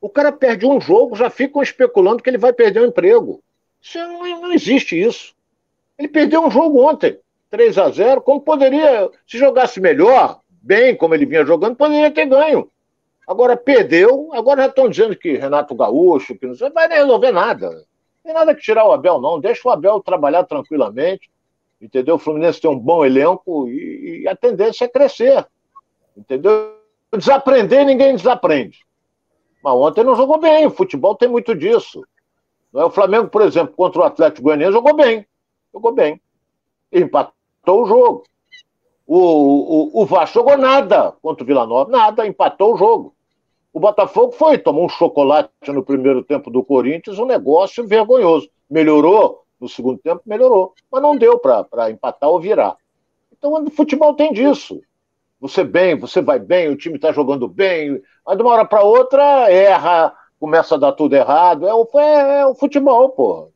[0.00, 3.42] O cara perde um jogo, já ficam especulando que ele vai perder o emprego.
[3.80, 5.34] Isso não, não existe isso.
[5.98, 7.18] Ele perdeu um jogo ontem,
[7.50, 12.26] 3 a 0 como poderia, se jogasse melhor, bem como ele vinha jogando, poderia ter
[12.26, 12.68] ganho.
[13.26, 17.84] Agora perdeu, agora já estão dizendo que Renato Gaúcho, que não sei, vai resolver nada.
[18.22, 19.40] Tem nada que tirar o Abel, não.
[19.40, 21.30] Deixa o Abel trabalhar tranquilamente.
[21.80, 22.14] Entendeu?
[22.14, 25.46] O Fluminense tem um bom elenco e, e a tendência é crescer.
[26.16, 26.76] Entendeu?
[27.12, 28.86] Desaprender, ninguém desaprende.
[29.62, 30.66] Mas ontem não jogou bem.
[30.66, 32.02] O futebol tem muito disso.
[32.74, 32.84] É?
[32.84, 35.26] O Flamengo, por exemplo, contra o Atlético Goianiense, jogou bem.
[35.72, 36.20] Jogou bem.
[36.92, 38.24] Empatou o jogo.
[39.06, 41.90] O, o, o Vasco jogou nada contra o Vila Nova.
[41.90, 43.14] Nada, empatou o jogo.
[43.72, 48.48] O Botafogo foi, tomou um chocolate no primeiro tempo do Corinthians, um negócio vergonhoso.
[48.70, 50.74] Melhorou no segundo tempo, melhorou.
[50.90, 52.76] Mas não deu para empatar ou virar.
[53.32, 54.80] Então, o futebol tem disso
[55.42, 58.84] você bem, você vai bem, o time está jogando bem, mas de uma hora para
[58.84, 61.66] outra erra, começa a dar tudo errado.
[61.66, 63.50] É o, é, é o futebol, pô.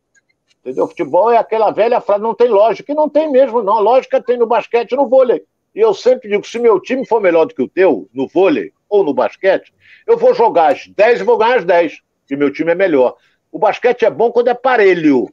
[0.61, 0.83] Entendeu?
[0.83, 2.91] O futebol é aquela velha frase, não tem lógica.
[2.91, 3.81] E não tem mesmo, não.
[3.81, 5.45] Lógica tem no basquete e no vôlei.
[5.77, 8.73] E eu sempre digo, se meu time for melhor do que o teu, no vôlei
[8.97, 9.73] ou no basquete,
[10.07, 13.17] eu vou jogar as 10 e vou ganhar as 10, porque meu time é melhor.
[13.51, 15.33] O basquete é bom quando é parelho,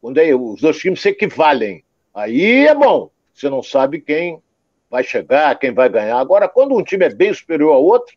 [0.00, 1.84] quando é, os dois times se equivalem.
[2.14, 3.10] Aí é bom.
[3.34, 4.42] Você não sabe quem
[4.90, 6.18] vai chegar, quem vai ganhar.
[6.18, 8.16] Agora, quando um time é bem superior ao outro,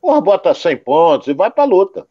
[0.00, 2.06] porra, bota 100 pontos e vai para a luta.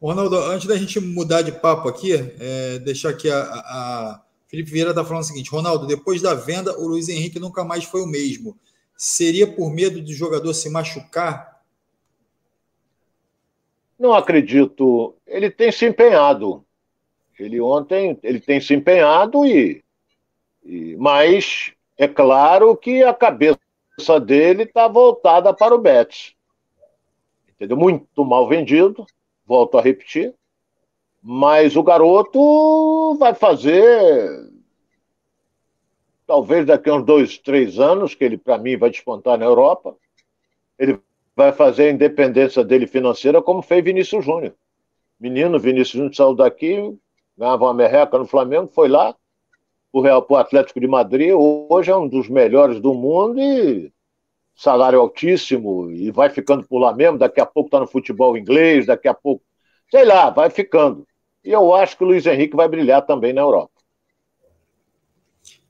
[0.00, 4.90] Ronaldo, antes da gente mudar de papo aqui, é, deixar aqui a, a, Felipe Vieira
[4.90, 8.06] está falando o seguinte: Ronaldo, depois da venda, o Luiz Henrique nunca mais foi o
[8.06, 8.58] mesmo.
[9.04, 11.60] Seria por medo do jogador se machucar?
[13.98, 15.16] Não acredito.
[15.26, 16.64] Ele tem se empenhado.
[17.36, 19.82] Ele ontem ele tem se empenhado e,
[20.64, 23.58] e mas é claro que a cabeça
[24.24, 26.36] dele está voltada para o Betis.
[27.56, 27.76] Entendeu?
[27.76, 29.04] Muito mal vendido,
[29.44, 30.32] volto a repetir.
[31.20, 34.51] Mas o garoto vai fazer.
[36.32, 39.94] Talvez daqui a uns dois, três anos, que ele, para mim, vai despontar na Europa.
[40.78, 40.98] Ele
[41.36, 44.54] vai fazer a independência dele financeira, como fez Vinícius Júnior.
[45.20, 46.96] Menino, Vinícius Júnior saiu daqui,
[47.36, 49.14] ganhava uma merreca no Flamengo, foi lá,
[49.92, 53.92] o Real para o Atlético de Madrid, hoje é um dos melhores do mundo e
[54.54, 58.86] salário altíssimo, e vai ficando por lá mesmo, daqui a pouco está no futebol inglês,
[58.86, 59.44] daqui a pouco,
[59.90, 61.06] sei lá, vai ficando.
[61.44, 63.71] E eu acho que o Luiz Henrique vai brilhar também na Europa.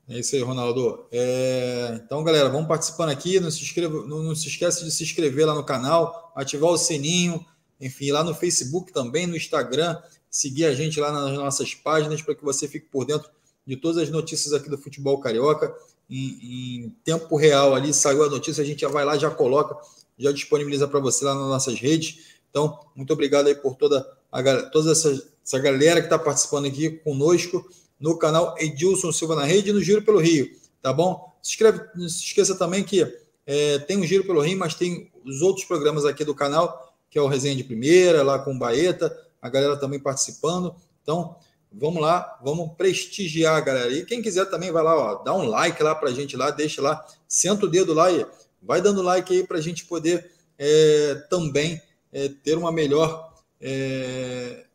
[0.07, 1.05] É isso aí, Ronaldo.
[1.11, 2.01] É...
[2.03, 3.39] Então, galera, vamos participando aqui.
[3.39, 6.77] Não se, inscreva, não, não se esqueça de se inscrever lá no canal, ativar o
[6.77, 7.45] sininho,
[7.79, 9.97] enfim, lá no Facebook também, no Instagram,
[10.29, 13.29] seguir a gente lá nas nossas páginas para que você fique por dentro
[13.65, 15.73] de todas as notícias aqui do futebol carioca.
[16.09, 19.75] Em, em, tempo real ali saiu a notícia, a gente já vai lá, já coloca,
[20.17, 22.37] já disponibiliza para você lá nas nossas redes.
[22.49, 25.09] Então, muito obrigado aí por toda, a, toda essa,
[25.43, 27.65] essa galera que está participando aqui conosco
[28.03, 31.33] no canal Edilson Silva na Rede e no Giro pelo Rio, tá bom?
[31.41, 33.01] Se, inscreve, não se esqueça também que
[33.47, 37.17] é, tem o Giro pelo Rio, mas tem os outros programas aqui do canal, que
[37.17, 40.75] é o Resenha de Primeira, lá com o Baeta, a galera também participando.
[41.01, 41.37] Então,
[41.75, 43.91] Vamos lá, vamos prestigiar, galera.
[43.91, 46.79] E quem quiser também vai lá, ó, dá um like lá pra gente lá, deixa
[46.83, 48.23] lá, senta o dedo lá e
[48.61, 54.65] vai dando like aí pra gente poder é, também é, ter uma melhor é,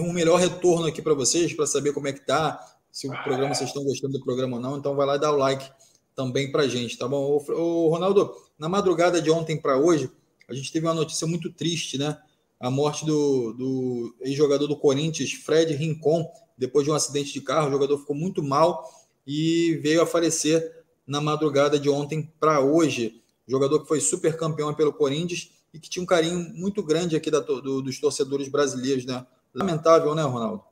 [0.00, 2.58] um melhor retorno aqui para vocês, para saber como é que tá,
[2.90, 4.78] se o programa vocês estão gostando do programa ou não.
[4.78, 5.70] Então vai lá e dá o like
[6.14, 7.42] também para gente, tá bom?
[7.48, 10.10] O, Ronaldo, na madrugada de ontem para hoje,
[10.48, 12.18] a gente teve uma notícia muito triste, né?
[12.60, 17.68] A morte do, do ex-jogador do Corinthians, Fred Rincon, depois de um acidente de carro.
[17.68, 18.88] O jogador ficou muito mal
[19.26, 23.20] e veio a falecer na madrugada de ontem para hoje.
[23.48, 27.30] Jogador que foi super campeão pelo Corinthians e que tinha um carinho muito grande aqui
[27.30, 29.26] da, do, dos torcedores brasileiros, né?
[29.54, 30.64] Lamentável, né, Ronaldo?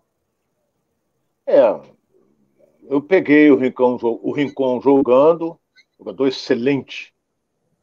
[1.47, 1.81] É,
[2.89, 5.59] eu peguei o Rincon, o jogando,
[5.99, 7.15] jogador excelente.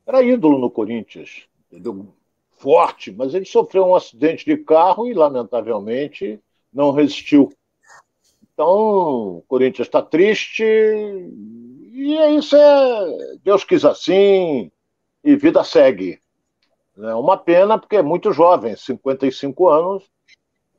[0.06, 2.14] Era ídolo no Corinthians, entendeu?
[2.58, 6.40] Forte, mas ele sofreu um acidente de carro e, lamentavelmente,
[6.74, 7.54] não resistiu.
[8.54, 13.38] Então, o Corinthians está triste, e é isso é.
[13.44, 14.72] Deus quis assim,
[15.24, 16.20] e vida segue.
[16.98, 20.04] É uma pena, porque é muito jovem, 55 anos,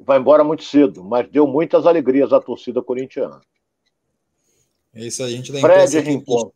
[0.01, 3.41] vai embora muito cedo, mas deu muitas alegrias à torcida corintiana.
[4.95, 6.53] É isso aí, a gente da Fred Rincon.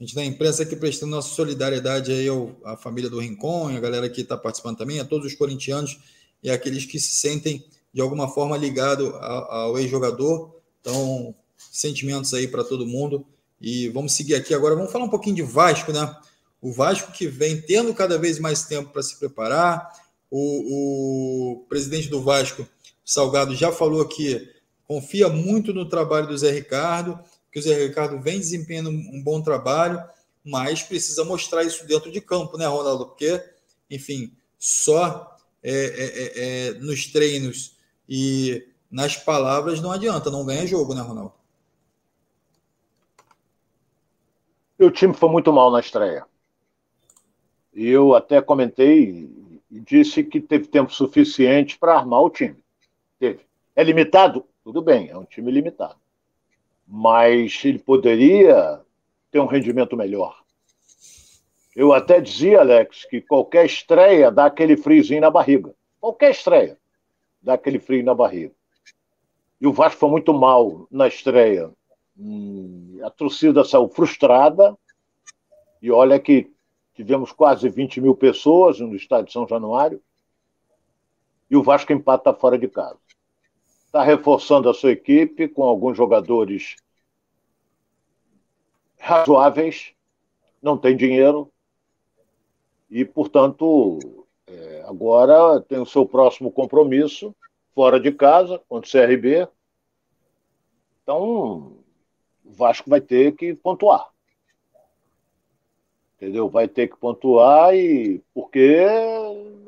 [0.00, 3.80] A gente da imprensa aqui prestando nossa solidariedade aí ao, à família do Rincon, a
[3.80, 5.98] galera que está participando também, a todos os corintianos
[6.42, 10.54] e aqueles que se sentem de alguma forma ligados ao ex-jogador.
[10.80, 13.26] Então, sentimentos aí para todo mundo.
[13.60, 14.76] E vamos seguir aqui agora.
[14.76, 16.16] Vamos falar um pouquinho de Vasco, né?
[16.60, 19.90] O Vasco que vem tendo cada vez mais tempo para se preparar.
[20.30, 22.66] O, o, presidente do Vasco,
[23.04, 24.52] Salgado, já falou que
[24.84, 27.18] confia muito no trabalho do Zé Ricardo,
[27.50, 30.02] que o Zé Ricardo vem desempenhando um bom trabalho,
[30.44, 33.06] mas precisa mostrar isso dentro de campo, né, Ronaldo?
[33.06, 33.42] Porque,
[33.90, 37.76] enfim, só é, é, é, é nos treinos
[38.08, 41.38] e nas palavras não adianta, não ganha jogo, né, Ronaldo?
[44.80, 46.24] o time foi muito mal na estreia.
[47.74, 49.28] Eu até comentei
[49.70, 52.56] e disse que teve tempo suficiente para armar o time.
[53.18, 53.40] Teve.
[53.76, 54.44] É limitado?
[54.64, 55.96] Tudo bem, é um time limitado.
[56.86, 58.80] Mas ele poderia
[59.30, 60.42] ter um rendimento melhor.
[61.76, 65.74] Eu até dizia, Alex, que qualquer estreia dá aquele friozinho na barriga.
[66.00, 66.78] Qualquer estreia
[67.42, 68.52] dá aquele frio na barriga.
[69.60, 71.70] E o Vasco foi muito mal na estreia.
[72.18, 74.76] Hum, a torcida saiu frustrada.
[75.80, 76.50] E olha que
[76.98, 80.02] tivemos quase 20 mil pessoas no estádio de São Januário.
[81.48, 82.98] E o Vasco empata fora de casa.
[83.86, 86.74] Está reforçando a sua equipe com alguns jogadores
[88.98, 89.92] razoáveis,
[90.60, 91.48] não tem dinheiro
[92.90, 94.00] e, portanto,
[94.48, 97.32] é, agora tem o seu próximo compromisso
[97.76, 99.48] fora de casa contra o CRB.
[101.04, 101.78] Então,
[102.44, 104.10] o Vasco vai ter que pontuar.
[106.18, 106.48] Entendeu?
[106.48, 108.84] Vai ter que pontuar e porque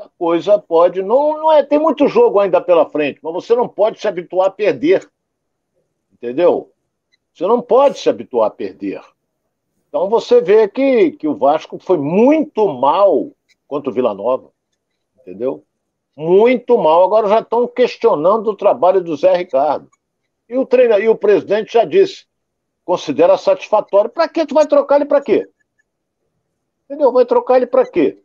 [0.01, 3.69] a coisa pode não não é tem muito jogo ainda pela frente, mas você não
[3.69, 5.09] pode se habituar a perder.
[6.13, 6.73] Entendeu?
[7.33, 9.01] Você não pode se habituar a perder.
[9.89, 13.31] Então você vê que, que o Vasco foi muito mal
[13.69, 14.51] contra o Vila Nova.
[15.21, 15.65] Entendeu?
[16.17, 17.05] Muito mal.
[17.05, 19.89] Agora já estão questionando o trabalho do Zé Ricardo.
[20.49, 22.27] E o treinador, e o presidente já disse:
[22.85, 24.11] considera satisfatório.
[24.11, 25.49] Para que tu vai trocar ele para quê?
[26.91, 27.13] Entendeu?
[27.13, 28.19] Vai trocar ele para quê?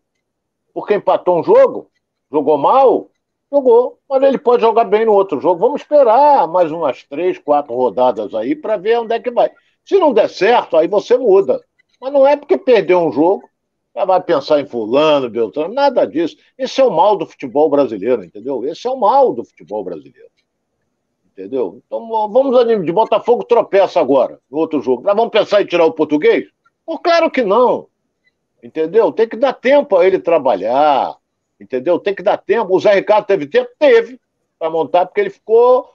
[0.73, 1.91] Porque empatou um jogo?
[2.31, 3.11] Jogou mal?
[3.51, 3.99] Jogou.
[4.09, 5.59] Mas ele pode jogar bem no outro jogo.
[5.59, 9.51] Vamos esperar mais umas três, quatro rodadas aí para ver onde é que vai.
[9.85, 11.63] Se não der certo, aí você muda.
[12.01, 13.47] Mas não é porque perdeu um jogo,
[13.95, 16.35] já vai pensar em fulano, Beltrano, nada disso.
[16.57, 18.65] Esse é o mal do futebol brasileiro, entendeu?
[18.65, 20.31] Esse é o mal do futebol brasileiro.
[21.31, 21.83] Entendeu?
[21.85, 25.03] Então vamos de Botafogo tropeça agora no outro jogo.
[25.03, 26.47] Mas vamos pensar em tirar o português?
[27.03, 27.87] Claro que não.
[28.65, 29.11] Entendeu?
[29.11, 31.15] Tem que dar tempo a ele trabalhar.
[31.61, 31.99] Entendeu?
[31.99, 32.75] Tem que dar tempo.
[32.75, 33.69] O Zé Ricardo teve tempo?
[33.77, 34.19] Teve
[34.57, 35.87] para montar, porque ele ficou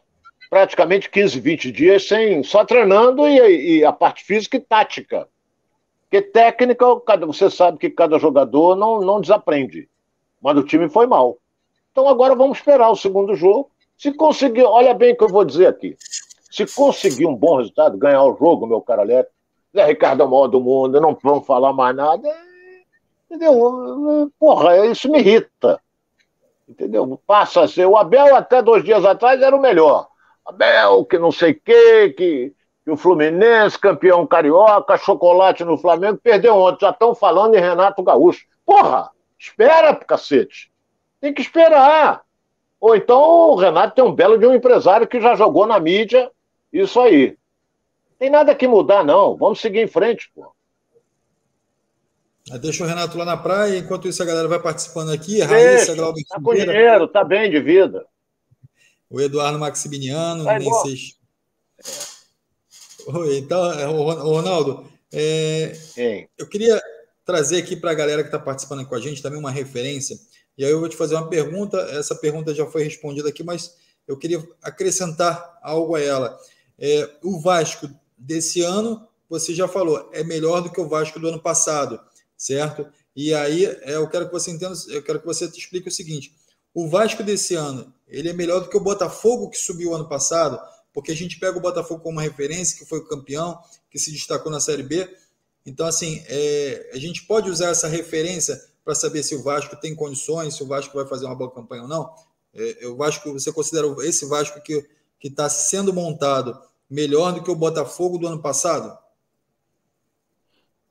[0.48, 5.26] praticamente 15, 20 dias sem, só treinando e, e a parte física e tática.
[6.02, 6.86] Porque técnica,
[7.26, 9.88] você sabe que cada jogador não, não desaprende.
[10.40, 11.38] Mas o time foi mal.
[11.90, 15.44] Então agora vamos esperar o segundo jogo se conseguir, olha bem o que eu vou
[15.44, 15.96] dizer aqui.
[16.52, 19.28] Se conseguir um bom resultado, ganhar o jogo, meu caro Alex,
[19.74, 22.28] Zé Ricardo é o maior do mundo, não vamos falar mais nada.
[23.30, 24.32] Entendeu?
[24.40, 25.80] Porra, isso me irrita.
[26.68, 27.20] Entendeu?
[27.24, 27.86] Passa a ser.
[27.86, 30.08] O Abel, até dois dias atrás, era o melhor.
[30.44, 32.52] Abel, que não sei o quê, que,
[32.84, 36.80] que o Fluminense, campeão carioca, chocolate no Flamengo, perdeu ontem.
[36.86, 38.44] Já estão falando em Renato Gaúcho.
[38.66, 40.72] Porra, espera, cacete.
[41.20, 42.22] Tem que esperar.
[42.80, 46.32] Ou então o Renato tem um belo de um empresário que já jogou na mídia
[46.72, 47.36] isso aí.
[48.18, 49.36] Tem nada que mudar, não.
[49.36, 50.52] Vamos seguir em frente, pô.
[52.60, 55.40] Deixa o Renato lá na praia, enquanto isso a galera vai participando aqui.
[55.40, 58.06] Raíssa, Glauber Tá com dinheiro, tá bem de vida.
[59.08, 60.96] O Eduardo Maximiliano, nem sei,
[63.06, 65.72] Oi, então, é, Ronaldo, é,
[66.38, 66.80] eu queria
[67.24, 70.16] trazer aqui para a galera que está participando com a gente também uma referência.
[70.56, 71.78] E aí eu vou te fazer uma pergunta.
[71.92, 73.76] Essa pergunta já foi respondida aqui, mas
[74.06, 76.38] eu queria acrescentar algo a ela.
[76.78, 81.28] É, o Vasco desse ano, você já falou, é melhor do que o Vasco do
[81.28, 82.00] ano passado,
[82.40, 82.86] certo?
[83.14, 86.34] E aí é, eu quero que você entenda, eu quero que você explique o seguinte:
[86.72, 90.58] o Vasco desse ano, ele é melhor do que o Botafogo que subiu ano passado,
[90.90, 94.50] porque a gente pega o Botafogo como referência, que foi o campeão, que se destacou
[94.50, 95.06] na Série B.
[95.66, 99.94] Então, assim, é, a gente pode usar essa referência para saber se o Vasco tem
[99.94, 102.14] condições, se o Vasco vai fazer uma boa campanha ou não.
[102.54, 104.88] É, o Vasco, você considera esse Vasco que
[105.22, 108.98] está sendo montado melhor do que o Botafogo do ano passado?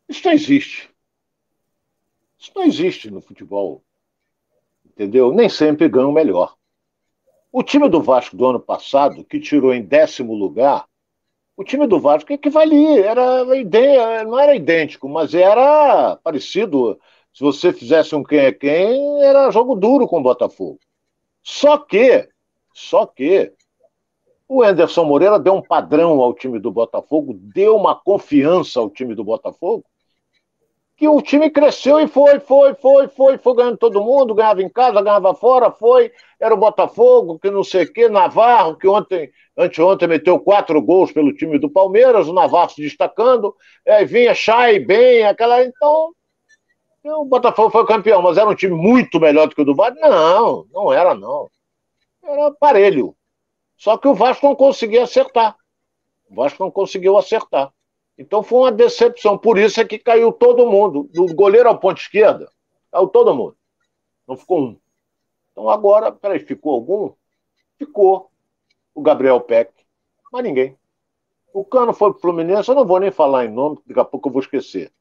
[0.08, 0.89] Isso não existe.
[2.40, 3.84] Isso não existe no futebol.
[4.86, 5.34] Entendeu?
[5.34, 6.56] Nem sempre ganha o melhor.
[7.52, 10.88] O time do Vasco do ano passado, que tirou em décimo lugar,
[11.58, 13.44] o time do Vasco equivalia, era
[14.24, 16.98] não era idêntico, mas era parecido.
[17.34, 20.80] Se você fizesse um quem é quem, era jogo duro com o Botafogo.
[21.44, 22.30] Só que,
[22.74, 23.52] só que,
[24.48, 29.14] o Anderson Moreira deu um padrão ao time do Botafogo, deu uma confiança ao time
[29.14, 29.86] do Botafogo,
[31.00, 34.68] que o time cresceu e foi, foi, foi, foi, foi ganhando todo mundo, ganhava em
[34.68, 39.32] casa, ganhava fora, foi, era o Botafogo, que não sei o quê, Navarro, que ontem,
[39.58, 43.56] anteontem meteu quatro gols pelo time do Palmeiras, o Navarro se destacando,
[43.88, 46.12] aí vinha Chay bem, aquela, então,
[47.06, 49.98] o Botafogo foi campeão, mas era um time muito melhor do que o do Vasco?
[50.02, 51.50] Não, não era não,
[52.22, 53.16] era parelho,
[53.78, 55.56] só que o Vasco não conseguia acertar,
[56.30, 57.72] o Vasco não conseguiu acertar.
[58.20, 59.38] Então foi uma decepção.
[59.38, 61.10] Por isso é que caiu todo mundo.
[61.14, 62.52] Do goleiro ao ponto esquerda,
[62.92, 63.56] caiu todo mundo.
[64.28, 64.78] Não ficou um.
[65.54, 67.14] Então agora, peraí, ficou algum?
[67.78, 68.30] Ficou
[68.94, 69.72] o Gabriel Peck,
[70.34, 70.78] mas ninguém.
[71.54, 74.28] O Cano foi pro Fluminense, eu não vou nem falar em nome, daqui a pouco
[74.28, 74.92] eu vou esquecer.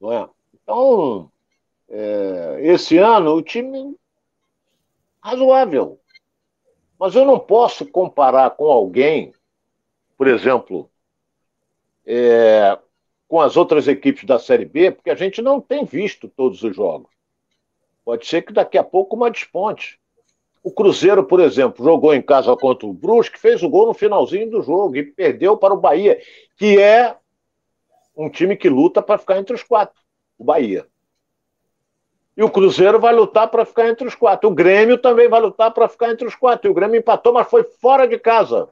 [0.00, 0.28] Não é?
[0.52, 1.30] Então,
[1.88, 3.96] é, esse ano o time
[5.22, 6.00] razoável.
[6.98, 9.32] Mas eu não posso comparar com alguém,
[10.18, 10.90] por exemplo,
[12.06, 12.78] é,
[13.28, 16.74] com as outras equipes da Série B, porque a gente não tem visto todos os
[16.74, 17.10] jogos.
[18.04, 19.98] Pode ser que daqui a pouco uma desponte.
[20.62, 24.50] O Cruzeiro, por exemplo, jogou em casa contra o Brusque, fez o gol no finalzinho
[24.50, 26.20] do jogo e perdeu para o Bahia,
[26.56, 27.16] que é
[28.16, 30.00] um time que luta para ficar entre os quatro,
[30.38, 30.86] o Bahia.
[32.36, 34.50] E o Cruzeiro vai lutar para ficar entre os quatro.
[34.50, 36.68] O Grêmio também vai lutar para ficar entre os quatro.
[36.68, 38.68] E o Grêmio empatou, mas foi fora de casa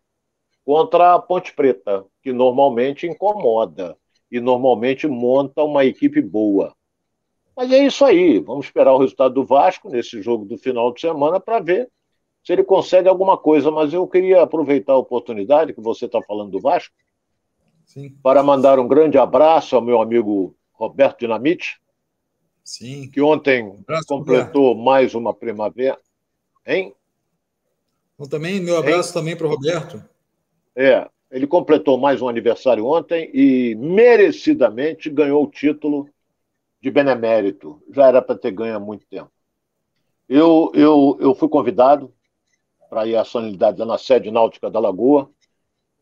[0.64, 3.96] contra a Ponte Preta, que normalmente incomoda
[4.30, 6.74] e normalmente monta uma equipe boa.
[7.56, 8.40] Mas é isso aí.
[8.40, 11.88] Vamos esperar o resultado do Vasco nesse jogo do final de semana para ver
[12.42, 13.70] se ele consegue alguma coisa.
[13.70, 16.94] Mas eu queria aproveitar a oportunidade que você está falando do Vasco
[17.86, 18.10] Sim.
[18.22, 21.80] para mandar um grande abraço ao meu amigo Roberto Dinamite,
[22.64, 23.08] Sim.
[23.08, 24.84] que ontem abraço, completou Roberto.
[24.84, 25.98] mais uma primavera.
[26.66, 26.92] Hein?
[28.14, 29.14] Então, também meu abraço hein?
[29.14, 30.02] também para o Roberto.
[30.76, 36.08] É, ele completou mais um aniversário ontem e merecidamente ganhou o título
[36.80, 37.82] de benemérito.
[37.90, 39.30] Já era para ter ganho há muito tempo.
[40.28, 42.12] Eu, eu, eu fui convidado
[42.88, 45.30] para ir à solenidade na sede náutica da Lagoa,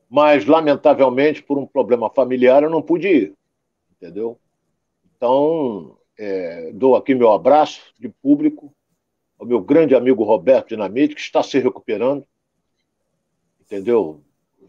[0.08, 3.34] mas, lamentavelmente, por um problema familiar, eu não pude ir.
[3.90, 4.38] Entendeu?
[5.16, 8.74] Então, é, dou aqui meu abraço de público
[9.38, 12.26] ao meu grande amigo Roberto Dinamite, que está se recuperando.
[13.60, 14.22] Entendeu?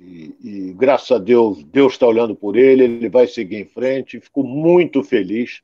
[0.04, 4.20] E, e, graças a Deus, Deus está olhando por ele, ele vai seguir em frente.
[4.20, 5.62] Fico muito feliz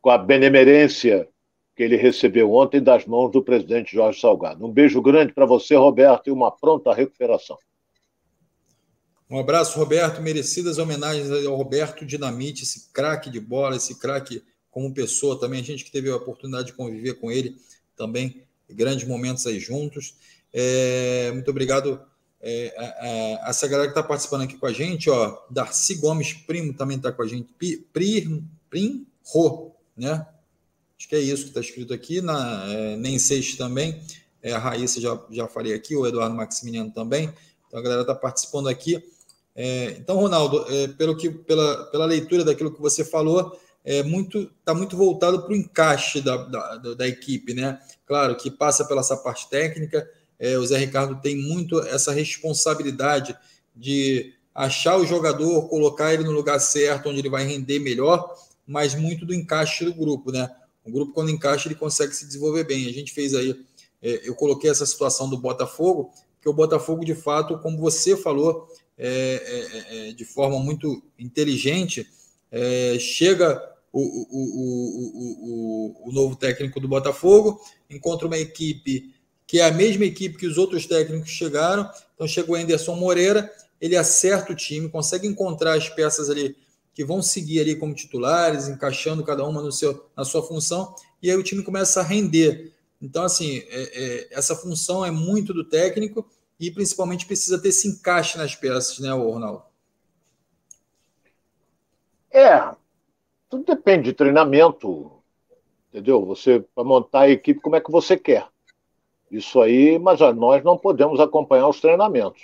[0.00, 1.26] com a benemerência
[1.74, 4.66] que ele recebeu ontem das mãos do presidente Jorge Salgado.
[4.66, 7.56] Um beijo grande para você, Roberto, e uma pronta recuperação.
[9.30, 10.20] Um abraço, Roberto.
[10.20, 15.60] Merecidas homenagens ao Roberto Dinamite, esse craque de bola, esse craque como pessoa também.
[15.60, 17.56] A gente que teve a oportunidade de conviver com ele
[17.96, 20.14] também, grandes momentos aí juntos.
[20.52, 21.98] É, muito obrigado
[22.42, 26.96] é, essa galera que está participando aqui com a gente, ó, Darcy Gomes Primo também
[26.96, 27.48] está com a gente,
[27.92, 29.06] Prim, Prim
[29.96, 30.26] né?
[30.98, 34.02] Acho que é isso que está escrito aqui, na, é, nem sexto também,
[34.42, 37.32] é, a Raíssa já, já falei aqui, o Eduardo Maximiliano também,
[37.66, 39.02] então a galera está participando aqui.
[39.54, 44.50] É, então, Ronaldo, é, pelo que, pela, pela leitura daquilo que você falou, é muito
[44.60, 47.80] está muito voltado para o encaixe da, da, da equipe, né?
[48.06, 50.08] Claro que passa pela essa parte técnica,
[50.42, 53.38] é, o Zé Ricardo tem muito essa responsabilidade
[53.76, 58.34] de achar o jogador, colocar ele no lugar certo, onde ele vai render melhor,
[58.66, 60.50] mas muito do encaixe do grupo, né?
[60.84, 62.88] O grupo, quando encaixa, ele consegue se desenvolver bem.
[62.88, 63.54] A gente fez aí,
[64.02, 68.66] é, eu coloquei essa situação do Botafogo, que o Botafogo, de fato, como você falou,
[68.98, 72.04] é, é, é, de forma muito inteligente,
[72.50, 73.62] é, chega
[73.92, 74.36] o, o,
[76.02, 79.14] o, o, novo técnico do Botafogo, encontra uma equipe
[79.46, 81.88] que é a mesma equipe que os outros técnicos chegaram.
[82.14, 86.56] Então chega o Anderson Moreira, ele acerta o time, consegue encontrar as peças ali
[86.94, 91.30] que vão seguir ali como titulares, encaixando cada uma no seu, na sua função, e
[91.30, 92.72] aí o time começa a render.
[93.00, 96.28] Então, assim, é, é, essa função é muito do técnico
[96.60, 99.64] e principalmente precisa ter esse encaixe nas peças, né, Ronaldo?
[102.30, 102.74] É,
[103.50, 105.10] tudo depende de treinamento,
[105.88, 106.24] entendeu?
[106.26, 108.51] Você, para montar a equipe, como é que você quer.
[109.32, 112.42] Isso aí, mas nós não podemos acompanhar os treinamentos.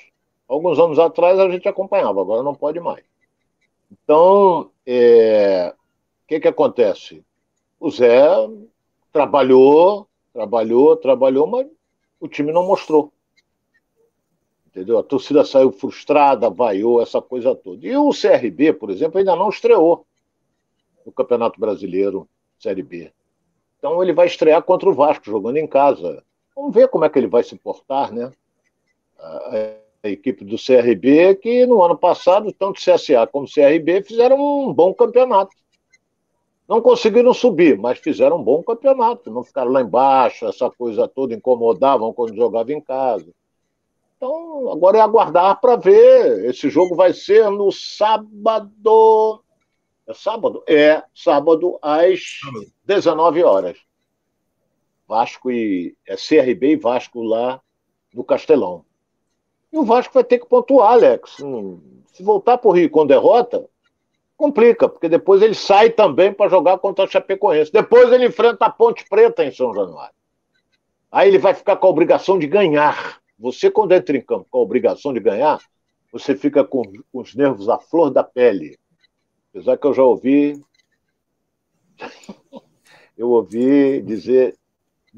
[0.48, 3.04] Alguns anos atrás a gente acompanhava, agora não pode mais.
[3.92, 7.22] Então, é, o que, que acontece?
[7.78, 8.26] O Zé
[9.12, 11.66] trabalhou, trabalhou, trabalhou, mas
[12.18, 13.12] o time não mostrou.
[14.68, 14.98] Entendeu?
[14.98, 17.86] A torcida saiu frustrada, vaiou, essa coisa toda.
[17.86, 20.06] E o CRB, por exemplo, ainda não estreou
[21.04, 22.26] no Campeonato Brasileiro
[22.58, 23.12] Série B.
[23.78, 26.24] Então ele vai estrear contra o Vasco, jogando em casa.
[26.58, 28.32] Vamos ver como é que ele vai se portar, né?
[30.02, 34.92] a equipe do CRB, que no ano passado, tanto CSA como CRB fizeram um bom
[34.92, 35.54] campeonato.
[36.68, 39.30] Não conseguiram subir, mas fizeram um bom campeonato.
[39.30, 43.32] Não ficaram lá embaixo, essa coisa toda, incomodavam quando jogavam em casa.
[44.16, 46.44] Então, agora é aguardar para ver.
[46.44, 49.44] Esse jogo vai ser no sábado.
[50.08, 50.64] É sábado?
[50.66, 52.40] É, sábado às
[52.84, 53.87] 19 horas.
[55.08, 55.96] Vasco e.
[56.06, 57.60] É CRB e Vasco lá
[58.12, 58.84] no Castelão.
[59.72, 61.36] E o Vasco vai ter que pontuar, Alex.
[62.12, 63.68] Se voltar para o Rio com derrota,
[64.36, 67.72] complica, porque depois ele sai também para jogar contra a Chapecoense.
[67.72, 70.14] Depois ele enfrenta a Ponte Preta em São Januário.
[71.10, 73.18] Aí ele vai ficar com a obrigação de ganhar.
[73.38, 75.58] Você, quando entra em campo com a obrigação de ganhar,
[76.12, 78.78] você fica com, com os nervos à flor da pele.
[79.50, 80.60] Apesar que eu já ouvi.
[83.16, 84.57] eu ouvi dizer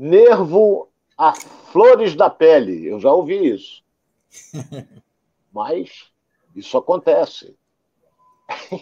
[0.01, 2.86] nervo a flores da pele.
[2.86, 3.82] Eu já ouvi isso.
[5.53, 6.07] Mas
[6.57, 7.55] isso acontece.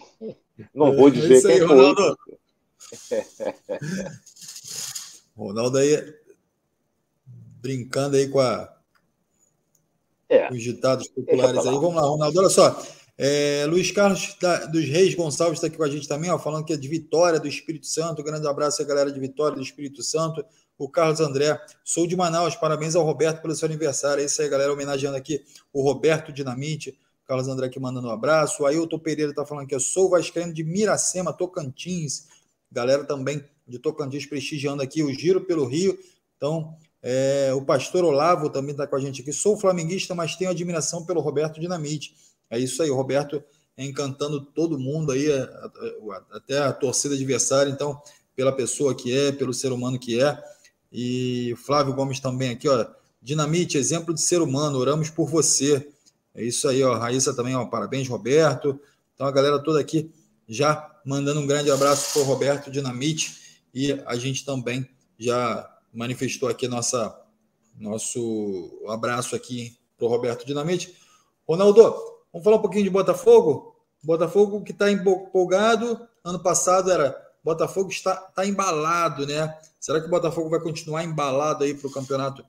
[0.73, 2.17] Não vou é dizer é quem aí, Ronaldo.
[5.35, 6.15] Ronaldo aí
[7.61, 8.73] brincando aí com, a,
[10.29, 10.47] é.
[10.47, 11.73] com os ditados populares aí.
[11.73, 12.81] Vamos lá, Ronaldo, olha só.
[13.17, 16.63] É, Luiz Carlos da, dos Reis Gonçalves está aqui com a gente também, ó, falando
[16.63, 18.23] que é de Vitória do Espírito Santo.
[18.23, 20.45] Grande abraço à galera de Vitória do Espírito Santo
[20.79, 21.59] o Carlos André.
[21.83, 24.21] Sou de Manaus, parabéns ao Roberto pelo seu aniversário.
[24.21, 26.97] É isso aí, galera, homenageando aqui o Roberto Dinamite.
[27.27, 28.63] Carlos André aqui mandando um abraço.
[28.63, 32.27] O Ailton Pereira está falando que eu sou vascaíno de Miracema, Tocantins.
[32.71, 35.99] Galera também de Tocantins prestigiando aqui o Giro pelo Rio.
[36.37, 36.73] Então,
[37.03, 39.33] é, o pastor Olavo também está com a gente aqui.
[39.33, 42.15] Sou flamenguista, mas tenho admiração pelo Roberto Dinamite.
[42.49, 43.43] É isso aí, o Roberto
[43.77, 45.27] encantando todo mundo aí,
[46.31, 47.69] até a torcida adversária.
[47.69, 48.01] Então,
[48.35, 50.41] pela pessoa que é, pelo ser humano que é.
[50.91, 52.85] E Flávio Gomes também aqui, ó.
[53.21, 55.87] Dinamite, exemplo de ser humano, oramos por você.
[56.33, 56.97] É isso aí, ó.
[56.97, 57.65] Raíssa também, ó.
[57.65, 58.79] Parabéns, Roberto.
[59.13, 60.11] Então a galera toda aqui
[60.47, 63.61] já mandando um grande abraço para o Roberto Dinamite.
[63.73, 64.87] E a gente também
[65.17, 67.19] já manifestou aqui nossa,
[67.77, 70.95] nosso abraço aqui para o Roberto Dinamite.
[71.47, 71.81] Ronaldo,
[72.31, 73.75] vamos falar um pouquinho de Botafogo?
[74.03, 76.07] Botafogo que está empolgado.
[76.23, 79.57] Ano passado era Botafogo está, está embalado, né?
[79.79, 82.43] Será que o Botafogo vai continuar embalado aí para o Campeonato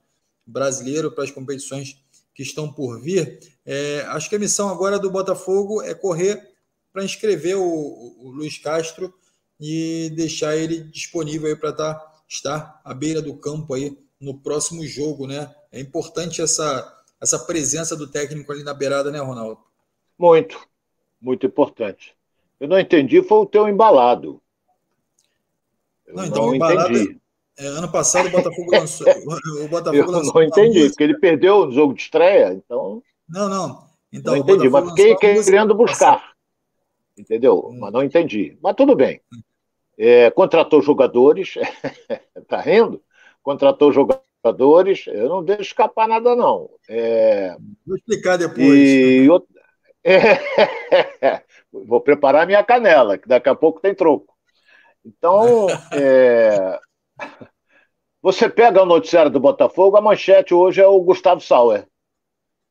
[0.45, 2.03] Brasileiro, para as competições
[2.35, 3.39] que estão por vir?
[3.65, 6.51] É, acho que a missão agora do Botafogo é correr
[6.93, 9.15] para inscrever o, o, Luiz Castro
[9.61, 14.85] e deixar ele disponível aí para tá, estar à beira do campo aí no próximo
[14.85, 15.55] jogo, né?
[15.71, 19.61] É importante essa, essa presença do técnico ali na beirada, né, Ronaldo?
[20.19, 20.61] Muito,
[21.21, 22.17] muito importante.
[22.59, 24.43] Eu não entendi, foi o teu embalado.
[26.07, 27.20] Eu não, então, não entendi.
[27.61, 29.07] É, ano passado o Botafogo lançou.
[29.63, 33.03] O Botafogo eu lançou não entendi, porque ele perdeu o jogo de estreia, então.
[33.29, 33.91] Não, não.
[34.11, 36.33] Então, não entendi, mas fiquei querendo buscar.
[37.17, 37.69] Entendeu?
[37.69, 37.79] Hum.
[37.79, 38.57] Mas não entendi.
[38.63, 39.21] Mas tudo bem.
[39.99, 41.55] É, contratou jogadores,
[42.49, 43.03] tá rindo?
[43.43, 46.71] Contratou jogadores, eu não deixo escapar nada, não.
[46.89, 47.55] É...
[47.87, 48.59] Vou explicar depois.
[48.59, 49.29] E...
[50.03, 51.43] É...
[51.71, 54.35] Vou preparar minha canela, que daqui a pouco tem troco.
[55.05, 56.81] Então, é...
[58.23, 61.87] você pega o noticiário do Botafogo, a manchete hoje é o Gustavo Sauer.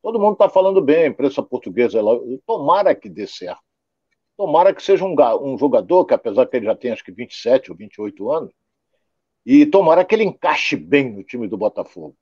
[0.01, 1.99] Todo mundo está falando bem, a imprensa portuguesa.
[2.45, 3.61] Tomara que dê certo.
[4.37, 7.71] Tomara que seja um, um jogador que, apesar que ele já tem acho que 27
[7.71, 8.53] ou 28 anos,
[9.45, 12.15] e tomara que ele encaixe bem no time do Botafogo.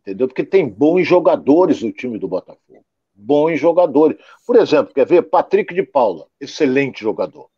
[0.00, 0.26] Entendeu?
[0.26, 2.84] Porque tem bons jogadores no time do Botafogo.
[3.14, 4.16] bons jogadores.
[4.46, 5.22] Por exemplo, quer ver?
[5.22, 7.48] Patrick de Paula, excelente jogador.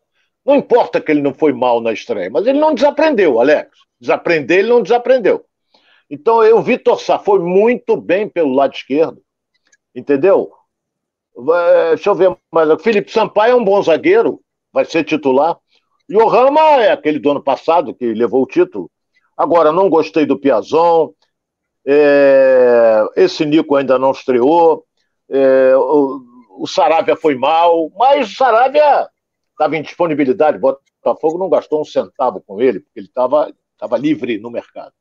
[0.48, 3.68] Não importa que ele não foi mal na estreia, mas ele não desaprendeu, Alex.
[4.00, 5.44] Desaprender, ele não desaprendeu.
[6.08, 9.20] Então, eu, Vitor Sá foi muito bem pelo lado esquerdo,
[9.94, 10.50] entendeu?
[11.90, 12.70] Deixa eu ver mais.
[12.70, 14.40] O Felipe Sampaio é um bom zagueiro,
[14.72, 15.54] vai ser titular.
[16.08, 18.90] E o Rama é aquele do ano passado que levou o título.
[19.36, 21.10] Agora, não gostei do Piazon.
[21.86, 23.04] É...
[23.16, 24.86] Esse Nico ainda não estreou.
[25.28, 25.76] É...
[25.76, 26.22] O...
[26.60, 29.10] o Saravia foi mal, mas o Saravia
[29.58, 30.58] estava em disponibilidade.
[30.58, 33.52] Botafogo não gastou um centavo com ele, porque ele estava
[33.98, 34.92] livre no mercado.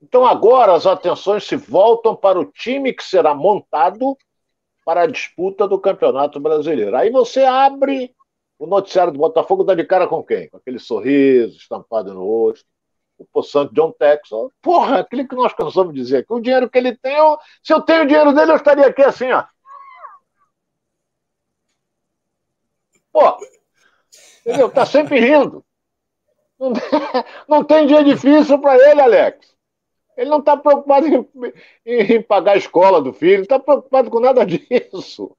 [0.00, 4.16] Então agora as atenções se voltam para o time que será montado
[4.84, 6.96] para a disputa do Campeonato Brasileiro.
[6.96, 8.14] Aí você abre
[8.58, 10.48] o noticiário do Botafogo, dá de cara com quem?
[10.48, 12.64] Com aquele sorriso estampado no rosto.
[13.18, 14.50] O poçante John Texas.
[14.60, 17.72] Porra, aquilo que nós cansamos de dizer, que o dinheiro que ele tem, eu, se
[17.72, 19.42] eu tenho o dinheiro dele, eu estaria aqui assim, ó.
[23.10, 23.38] Pô,
[24.46, 24.70] entendeu?
[24.70, 25.64] Tá sempre rindo.
[26.58, 26.72] Não,
[27.48, 29.54] não tem dia difícil para ele, Alex.
[30.16, 31.28] Ele não está preocupado em,
[31.84, 35.36] em, pagar a escola do filho, não está preocupado com nada disso.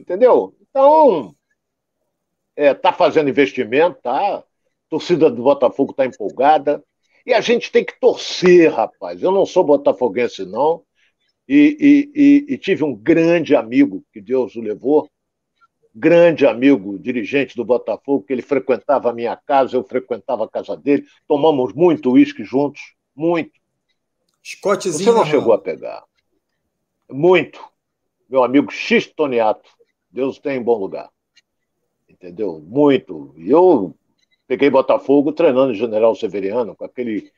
[0.00, 0.56] Entendeu?
[0.60, 1.34] Então,
[2.56, 4.38] está é, fazendo investimento, tá?
[4.38, 4.44] A
[4.90, 6.82] torcida do Botafogo está empolgada.
[7.24, 9.22] E a gente tem que torcer, rapaz.
[9.22, 10.82] Eu não sou botafoguense, não.
[11.46, 12.20] E, e,
[12.50, 15.08] e, e tive um grande amigo, que Deus o levou,
[15.98, 20.76] grande amigo, dirigente do Botafogo, que ele frequentava a minha casa, eu frequentava a casa
[20.76, 21.04] dele.
[21.26, 23.58] Tomamos muito uísque juntos, muito.
[24.44, 25.12] Scottzinho.
[25.12, 26.04] Você não chegou a pegar.
[27.10, 27.62] Muito.
[28.28, 29.68] Meu amigo Xistoniato.
[30.10, 31.10] Deus tem em bom lugar.
[32.08, 32.62] Entendeu?
[32.64, 33.34] Muito.
[33.36, 33.94] E eu
[34.46, 37.30] peguei Botafogo treinando em General Severiano, com aquele,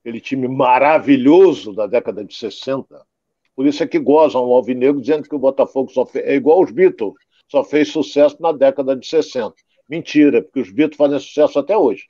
[0.00, 3.06] aquele time maravilhoso da década de 60.
[3.54, 6.62] Por isso é que gozam o Alvinegro dizendo que o Botafogo só fez, é igual
[6.62, 7.14] os Beatles,
[7.48, 9.54] só fez sucesso na década de 60.
[9.88, 12.06] Mentira, porque os Beatles fazem sucesso até hoje.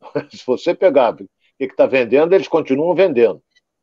[0.30, 3.42] Se você pegar o que está vendendo, eles continuam vendendo.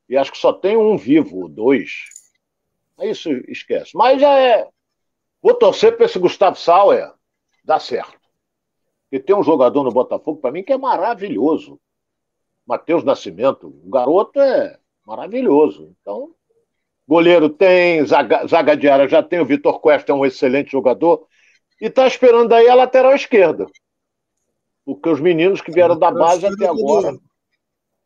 [0.09, 2.05] E acho que só tem um vivo, dois.
[2.99, 3.91] É isso esquece.
[3.95, 4.67] Mas já é.
[5.41, 7.11] Vou torcer para esse Gustavo Sauer
[7.63, 8.19] dar certo.
[9.11, 11.79] E tem um jogador no Botafogo, para mim, que é maravilhoso.
[12.65, 13.67] Matheus Nascimento.
[13.67, 15.95] O garoto é maravilhoso.
[16.01, 16.33] Então,
[17.07, 19.39] goleiro tem, zaga, zaga de área já tem.
[19.39, 21.27] O Vitor Cuesta é um excelente jogador.
[21.81, 23.67] E está esperando aí a lateral esquerda.
[24.85, 27.17] Porque os meninos que vieram da base até agora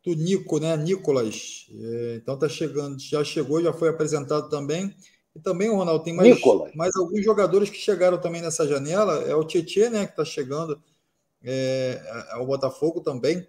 [0.04, 0.76] do Nico, né?
[0.76, 1.66] Nicolas.
[1.70, 4.94] É, então tá chegando, já chegou, já foi apresentado também.
[5.34, 6.40] E também, Ronaldo, tem mais,
[6.74, 9.22] mais alguns jogadores que chegaram também nessa janela.
[9.24, 10.06] É o Tietê, né?
[10.06, 10.80] Que está chegando
[11.42, 13.46] é, ao Botafogo também.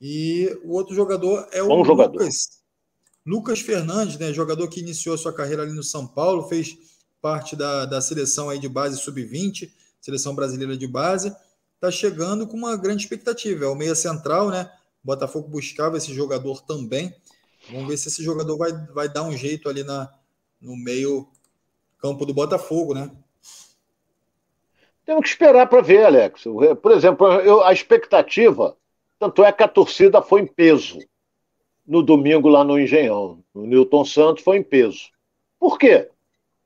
[0.00, 1.88] E o outro jogador é o Bom Lucas.
[1.88, 2.28] Jogador.
[3.26, 4.32] Lucas Fernandes, né?
[4.32, 6.76] Jogador que iniciou sua carreira ali no São Paulo, fez
[7.22, 11.34] parte da, da seleção aí de base sub-20, seleção brasileira de base.
[11.74, 13.64] Está chegando com uma grande expectativa.
[13.64, 14.70] É o meia central, né?
[15.02, 17.14] O Botafogo buscava esse jogador também.
[17.70, 20.12] Vamos ver se esse jogador vai, vai dar um jeito ali na,
[20.60, 21.26] no meio
[21.98, 23.10] campo do Botafogo, né?
[25.06, 26.44] Temos que esperar para ver, Alex.
[26.82, 28.76] Por exemplo, eu, a expectativa,
[29.18, 30.98] tanto é que a torcida foi em peso
[31.86, 33.42] no domingo lá no Engenhão.
[33.54, 35.10] No Newton Santos foi em peso.
[35.58, 36.08] Por quê?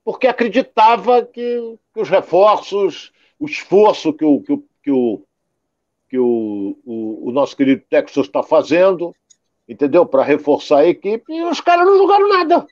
[0.03, 5.23] Porque acreditava que, que os reforços, o esforço que o, que o, que o
[6.09, 9.15] que o, o, o nosso querido Texas está fazendo,
[9.67, 10.05] entendeu?
[10.05, 12.65] Para reforçar a equipe, e os caras não jogaram nada.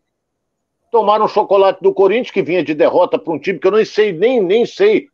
[0.92, 4.12] Tomaram chocolate do Corinthians, que vinha de derrota para um time que eu nem sei,
[4.12, 5.08] nem, nem sei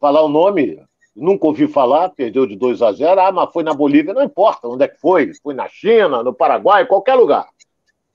[0.00, 0.82] falar o nome,
[1.18, 4.68] nunca ouvi falar, perdeu de 2 a 0 ah, mas foi na Bolívia, não importa
[4.68, 7.48] onde é que foi, foi na China, no Paraguai, qualquer lugar.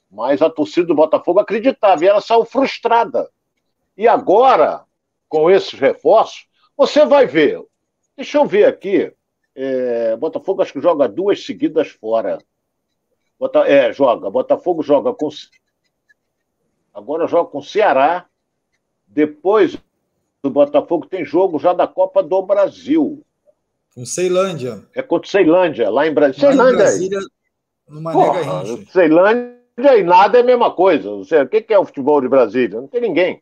[0.10, 3.30] Mas a torcida do Botafogo acreditava e ela saiu frustrada.
[3.98, 4.86] E agora,
[5.28, 6.48] com esses reforços,
[6.78, 7.64] você vai ver.
[8.16, 9.12] Deixa eu ver aqui.
[9.56, 12.40] É, Botafogo acho que joga duas seguidas fora.
[13.40, 14.30] Bota, é, joga.
[14.30, 15.30] Botafogo joga com.
[16.94, 18.28] Agora joga com Ceará.
[19.08, 19.78] Depois
[20.44, 23.26] do Botafogo tem jogo já da Copa do Brasil.
[23.96, 24.86] Com Ceilândia.
[24.94, 26.50] É contra Ceilândia, lá em Brasília.
[26.52, 26.74] Ceilândia.
[26.74, 27.20] Em Brasília,
[27.88, 31.10] no Ceilândia e nada é a mesma coisa.
[31.10, 32.82] o que é o futebol de Brasília?
[32.82, 33.42] Não tem ninguém.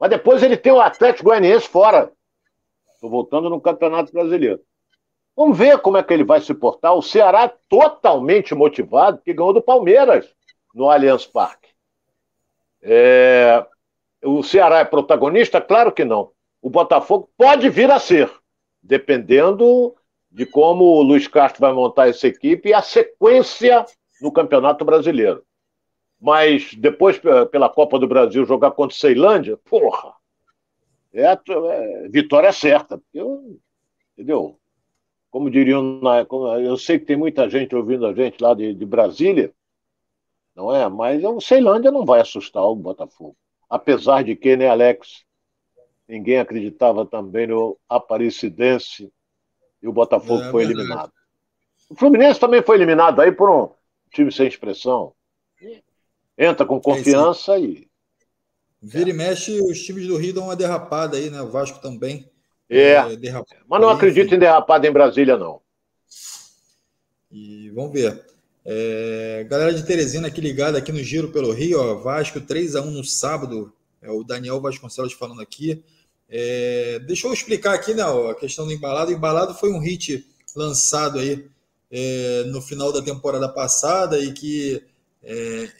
[0.00, 2.10] Mas depois ele tem o Atlético Goianiense fora.
[2.94, 4.60] Estou voltando no Campeonato Brasileiro.
[5.36, 6.94] Vamos ver como é que ele vai se portar.
[6.94, 10.26] O Ceará totalmente motivado, que ganhou do Palmeiras
[10.74, 11.68] no Allianz Parque.
[12.82, 13.66] É...
[14.26, 15.60] O Ceará é protagonista?
[15.60, 16.32] Claro que não.
[16.60, 18.28] O Botafogo pode vir a ser,
[18.82, 19.94] dependendo
[20.30, 23.86] de como o Luiz Castro vai montar essa equipe e a sequência
[24.20, 25.44] no Campeonato Brasileiro.
[26.20, 27.20] Mas depois,
[27.52, 30.12] pela Copa do Brasil, jogar contra Ceilândia, porra,
[31.12, 33.00] é, é vitória certa.
[33.14, 33.60] Eu,
[34.12, 34.58] entendeu?
[35.30, 36.00] Como diriam,
[36.64, 39.54] eu sei que tem muita gente ouvindo a gente lá de, de Brasília,
[40.54, 40.88] não é?
[40.88, 43.36] Mas o Ceilândia não vai assustar o Botafogo.
[43.68, 45.24] Apesar de que, né, Alex?
[46.08, 49.12] Ninguém acreditava também no Aparecidense
[49.82, 50.88] e o Botafogo é, foi verdade.
[50.88, 51.12] eliminado.
[51.90, 53.70] O Fluminense também foi eliminado aí por um
[54.12, 55.12] time sem expressão.
[56.38, 57.90] Entra com confiança é e.
[58.80, 61.40] Vira e mexe, os times do Rio dão uma derrapada aí, né?
[61.40, 62.30] O Vasco também.
[62.68, 62.92] É.
[62.92, 63.06] é
[63.66, 65.60] Mas não acredito em derrapada em Brasília, não.
[67.30, 68.24] E vamos ver.
[68.68, 72.82] É, galera de Teresina aqui ligada aqui no Giro pelo Rio, ó, Vasco 3 a
[72.82, 73.72] 1 no sábado.
[74.02, 75.84] É o Daniel Vasconcelos falando aqui.
[76.28, 79.12] É, deixa eu explicar aqui né, a questão do embalado.
[79.12, 81.46] O embalado foi um hit lançado aí
[81.92, 84.82] é, no final da temporada passada e que
[85.22, 85.70] é,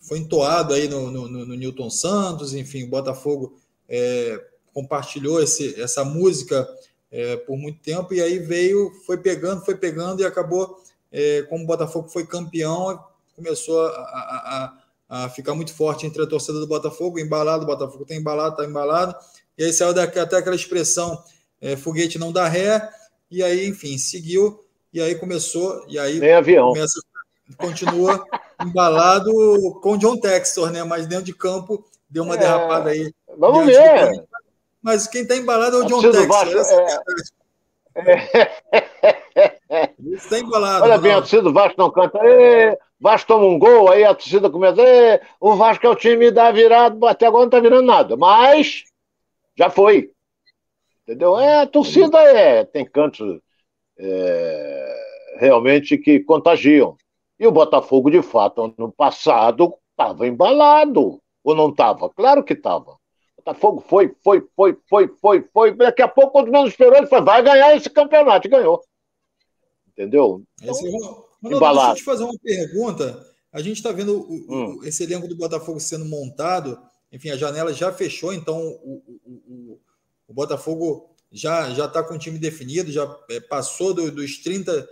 [0.00, 4.40] foi entoado aí no, no, no, Newton Santos, enfim, o Botafogo é,
[4.72, 6.68] compartilhou esse, essa música
[7.10, 10.80] é, por muito tempo e aí veio, foi pegando, foi pegando e acabou,
[11.12, 12.98] é, como o Botafogo foi campeão,
[13.34, 14.74] começou a, a,
[15.08, 18.50] a, a, ficar muito forte entre a torcida do Botafogo, embalado, o Botafogo está embalado,
[18.50, 19.14] está embalado,
[19.56, 21.22] e aí saiu até aquela expressão
[21.60, 22.88] é, foguete não dá ré,
[23.30, 26.68] e aí, enfim, seguiu, e aí começou, e aí Nem avião.
[26.68, 27.00] Começa,
[27.56, 28.24] continua
[28.64, 29.32] embalado
[29.82, 30.84] com o John Textor, né?
[30.84, 33.12] Mas dentro de campo deu uma é, derrapada aí.
[33.36, 34.24] Vamos ver.
[34.80, 36.26] Mas quem está embalado é o John Textor.
[36.28, 36.98] Vasco, é...
[40.12, 40.84] Está embalado.
[40.84, 42.18] Olha bem, a torcida do Vasco não canta.
[42.24, 44.82] Ê, Vasco toma um gol, aí a torcida começa.
[44.82, 48.16] Ê, o Vasco é o time da virada, até agora não está virando nada.
[48.16, 48.84] Mas
[49.56, 50.10] já foi.
[51.02, 51.38] Entendeu?
[51.38, 53.40] É, a torcida é, tem cantos
[53.98, 54.94] é,
[55.38, 56.96] realmente que contagiam.
[57.38, 61.20] E o Botafogo, de fato, no passado, estava embalado.
[61.44, 62.10] Ou não estava?
[62.10, 62.96] Claro que estava.
[63.46, 65.76] O Botafogo foi, foi, foi, foi, foi, foi.
[65.76, 68.48] Daqui a pouco, quando menos esperou, ele falou: vai ganhar esse campeonato.
[68.48, 68.82] E ganhou.
[69.92, 70.42] Entendeu?
[70.60, 70.82] Então, esse.
[70.82, 73.24] Deixa eu te fazer uma pergunta.
[73.52, 74.80] A gente está vendo o, hum.
[74.82, 76.76] esse elenco do Botafogo sendo montado.
[77.12, 79.80] Enfim, a janela já fechou, então o, o,
[80.26, 84.86] o Botafogo já já está com o time definido, já é, passou do, dos 30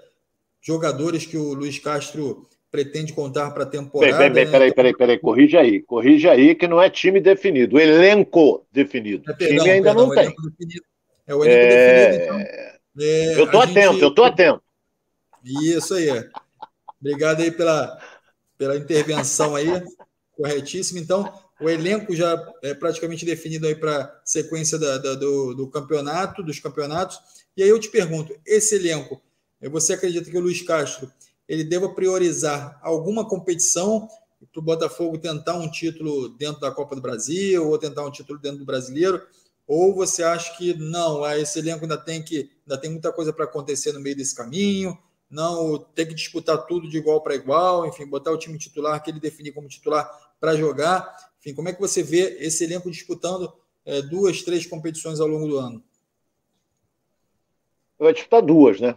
[0.61, 4.19] jogadores que o Luiz Castro pretende contar para a temporada.
[4.19, 4.51] Bem, bem, né?
[4.51, 9.31] peraí, peraí, peraí, corrija aí, corrija aí que não é time definido, elenco definido.
[9.31, 10.35] É, perdão, time ainda perdão, não tem.
[10.35, 10.85] Definido.
[11.25, 12.09] É o elenco é...
[12.09, 12.41] definido, então.
[13.01, 14.03] É, eu estou atento, gente...
[14.03, 14.63] eu estou atento.
[15.45, 16.29] Isso aí.
[17.01, 17.97] Obrigado aí pela,
[18.59, 19.69] pela intervenção aí,
[20.37, 20.99] corretíssimo.
[20.99, 25.71] Então, o elenco já é praticamente definido aí para a sequência da, da, do, do
[25.71, 27.21] campeonato, dos campeonatos.
[27.57, 29.23] E aí eu te pergunto, esse elenco
[29.71, 31.09] você acredita que o Luiz Castro
[31.49, 34.09] ele deva priorizar alguma competição
[34.53, 38.39] para o Botafogo tentar um título dentro da Copa do Brasil ou tentar um título
[38.39, 39.23] dentro do Brasileiro?
[39.67, 43.45] Ou você acha que não, esse elenco ainda tem que ainda tem muita coisa para
[43.45, 44.97] acontecer no meio desse caminho?
[45.31, 49.11] Não, tem que disputar tudo de igual para igual, enfim, botar o time titular que
[49.11, 51.17] ele definir como titular para jogar.
[51.41, 53.53] Enfim, como é que você vê esse elenco disputando
[53.85, 55.83] é, duas, três competições ao longo do ano?
[57.99, 58.97] Vai disputar duas, né?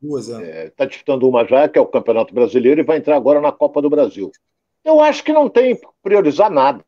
[0.00, 0.34] Duas, é.
[0.34, 3.40] Está é, tá disputando uma já, que é o Campeonato Brasileiro, e vai entrar agora
[3.40, 4.30] na Copa do Brasil.
[4.84, 6.84] Eu acho que não tem priorizar nada.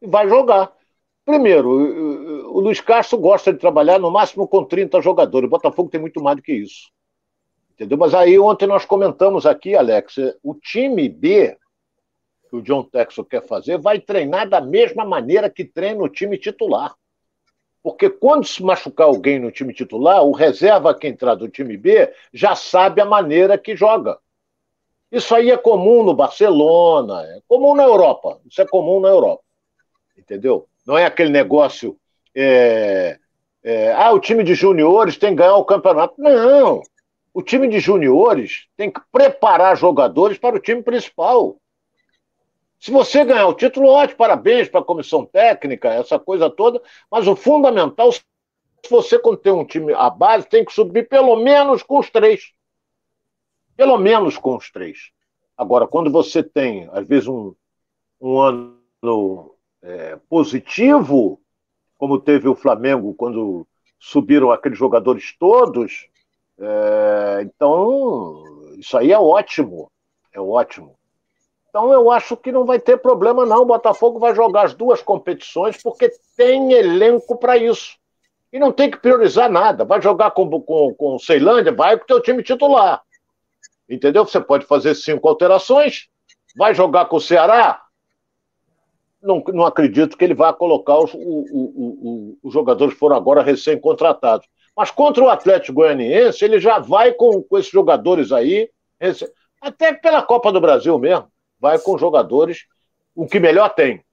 [0.00, 0.72] Vai jogar.
[1.24, 1.68] Primeiro,
[2.50, 5.46] o Luiz Castro gosta de trabalhar no máximo com 30 jogadores.
[5.46, 6.90] O Botafogo tem muito mais do que isso.
[7.72, 7.96] Entendeu?
[7.96, 11.56] Mas aí ontem nós comentamos aqui, Alex, o time B
[12.52, 16.36] que o John Texel quer fazer vai treinar da mesma maneira que treina o time
[16.36, 16.94] titular.
[17.82, 22.12] Porque quando se machucar alguém no time titular, o reserva que entrar do time B
[22.32, 24.18] já sabe a maneira que joga.
[25.10, 28.40] Isso aí é comum no Barcelona, é comum na Europa.
[28.48, 29.42] Isso é comum na Europa.
[30.16, 30.66] Entendeu?
[30.86, 31.98] Não é aquele negócio.
[32.34, 33.18] É,
[33.62, 36.14] é, ah, o time de juniores tem que ganhar o campeonato.
[36.18, 36.82] Não.
[37.34, 41.56] O time de juniores tem que preparar jogadores para o time principal.
[42.82, 47.28] Se você ganhar o título, ótimo, parabéns para a comissão técnica, essa coisa toda, mas
[47.28, 48.20] o fundamental, se
[48.90, 52.52] você tem um time à base, tem que subir pelo menos com os três.
[53.76, 55.12] Pelo menos com os três.
[55.56, 57.54] Agora, quando você tem, às vezes, um,
[58.20, 61.40] um ano é, positivo,
[61.96, 63.64] como teve o Flamengo quando
[63.96, 66.08] subiram aqueles jogadores todos,
[66.58, 68.42] é, então
[68.76, 69.88] isso aí é ótimo.
[70.32, 70.98] É ótimo.
[71.72, 73.62] Então eu acho que não vai ter problema, não.
[73.62, 77.96] O Botafogo vai jogar as duas competições porque tem elenco para isso.
[78.52, 79.82] E não tem que priorizar nada.
[79.82, 83.00] Vai jogar com, com, com Ceilândia, vai com o teu time titular.
[83.88, 84.26] Entendeu?
[84.26, 86.10] Você pode fazer cinco alterações
[86.56, 87.82] Vai jogar com o Ceará?
[89.22, 93.16] Não, não acredito que ele vá colocar os, o, o, o, os jogadores que foram
[93.16, 94.46] agora recém-contratados.
[94.76, 98.68] Mas contra o Atlético Goianiense, ele já vai com, com esses jogadores aí,
[99.60, 101.30] até pela Copa do Brasil mesmo,
[101.62, 102.66] vai com jogadores,
[103.14, 104.04] o que melhor tem.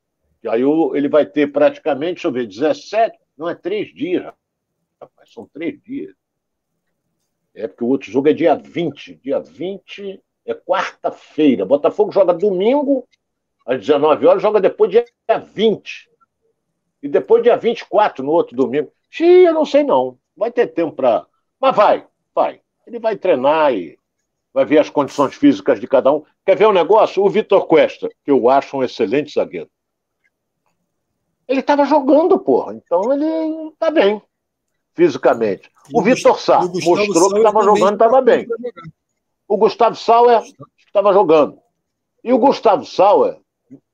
[0.44, 0.62] E aí
[0.94, 4.32] ele vai ter praticamente, deixa eu ver, 17, não é três dias,
[5.02, 6.14] rapaz, são três dias.
[7.56, 9.16] É porque o outro jogo é dia 20.
[9.16, 11.66] Dia 20 é quarta-feira.
[11.66, 13.08] Botafogo joga domingo,
[13.66, 15.06] às 19 horas, joga depois dia
[15.56, 16.08] 20.
[17.02, 18.94] E depois dia 24, no outro domingo.
[19.10, 20.20] Xiii, eu não sei não.
[20.38, 21.26] Vai ter tempo para.
[21.60, 22.62] Mas vai, vai.
[22.86, 23.99] Ele vai treinar e
[24.60, 26.24] vai ver as condições físicas de cada um.
[26.46, 27.24] Quer ver um negócio?
[27.24, 29.70] O Vitor Cuesta, que eu acho um excelente zagueiro.
[31.48, 32.74] Ele estava jogando, porra.
[32.74, 34.22] Então ele está bem,
[34.94, 35.72] fisicamente.
[35.94, 38.48] O, o Vitor Sá mostrou Sauer que estava jogando, estava bem.
[39.48, 40.44] O Gustavo Sauer
[40.86, 41.58] estava jogando.
[42.22, 43.40] E o Gustavo Sauer,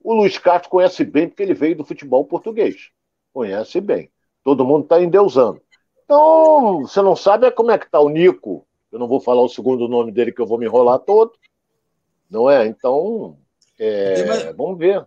[0.03, 2.89] o Luiz Castro conhece bem, porque ele veio do futebol português.
[3.32, 4.09] Conhece bem.
[4.43, 5.61] Todo mundo está endeusando.
[6.03, 8.66] Então, você não sabe como é que está o Nico.
[8.96, 11.34] Eu não vou falar o segundo nome dele, que eu vou me enrolar todo.
[12.30, 12.66] Não é?
[12.66, 13.38] Então,
[13.78, 14.54] é...
[14.54, 15.06] vamos ver.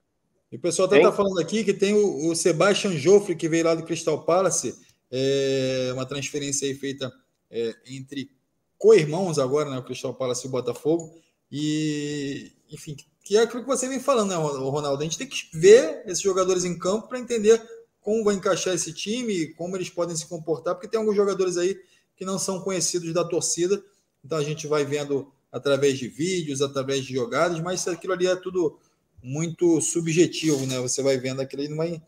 [0.52, 3.74] E o pessoal está falando aqui que tem o, o Sebastian Joffre, que veio lá
[3.74, 4.78] do Crystal Palace,
[5.10, 7.10] é, uma transferência aí feita
[7.50, 8.30] é, entre
[8.76, 11.10] co-irmãos agora, né, o Crystal Palace e o Botafogo,
[11.50, 15.00] e, enfim, que é aquilo que você vem falando, né, Ronaldo?
[15.00, 17.58] A gente tem que ver esses jogadores em campo para entender
[18.02, 21.74] como vai encaixar esse time, como eles podem se comportar, porque tem alguns jogadores aí
[22.18, 23.80] que não são conhecidos da torcida,
[24.24, 28.34] então a gente vai vendo através de vídeos, através de jogadas, mas aquilo ali é
[28.34, 28.76] tudo
[29.22, 30.80] muito subjetivo, né?
[30.80, 32.02] Você vai vendo aquilo ali, não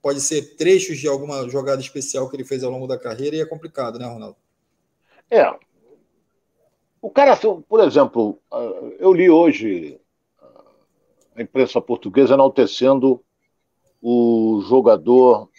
[0.00, 3.40] pode ser trechos de alguma jogada especial que ele fez ao longo da carreira e
[3.40, 4.36] é complicado, né, Ronaldo?
[5.30, 5.54] É.
[7.02, 7.38] O cara,
[7.68, 8.40] por exemplo,
[8.98, 10.00] eu li hoje
[11.36, 13.22] a imprensa portuguesa enaltecendo
[14.00, 15.50] o jogador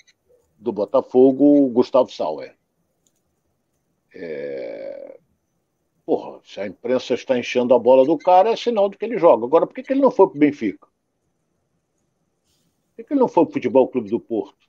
[0.58, 2.56] do Botafogo, Gustavo Sauer.
[4.16, 5.20] É...
[6.06, 9.18] Porra, se a imprensa está enchendo a bola do cara, é sinal de que ele
[9.18, 9.46] joga.
[9.46, 10.88] Agora, por que, que ele não foi para o Benfica?
[12.88, 14.66] Por que, que ele não foi para o Futebol Clube do Porto?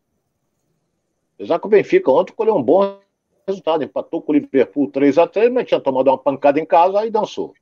[1.35, 2.99] Apesar que o Benfica ontem colheu um bom
[3.47, 7.07] resultado, empatou com o Liverpool 3 a 3 mas tinha tomado uma pancada em casa
[7.07, 7.55] e dançou.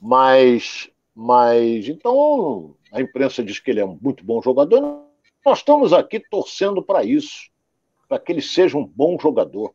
[0.00, 5.02] Mas, mas então a imprensa diz que ele é um muito bom jogador.
[5.44, 7.50] Nós estamos aqui torcendo para isso,
[8.06, 9.74] para que ele seja um bom jogador.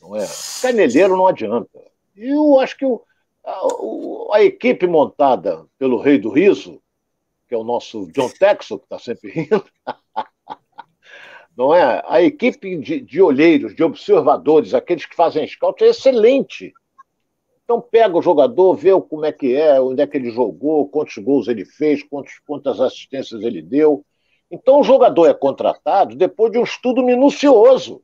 [0.00, 0.26] Não é?
[0.62, 1.80] Caneleiro não adianta.
[2.16, 3.02] E eu acho que o,
[3.44, 6.80] a, a, equipe montada pelo Rei do Riso,
[7.48, 9.64] que é o nosso John Texel, que está sempre rindo,
[11.56, 12.02] não é?
[12.06, 16.72] A equipe de, de olheiros, de observadores, aqueles que fazem scout, é excelente.
[17.64, 21.18] Então pega o jogador, vê como é que é, onde é que ele jogou, quantos
[21.18, 24.04] gols ele fez, quantos, quantas assistências ele deu.
[24.48, 28.02] Então o jogador é contratado depois de um estudo minucioso.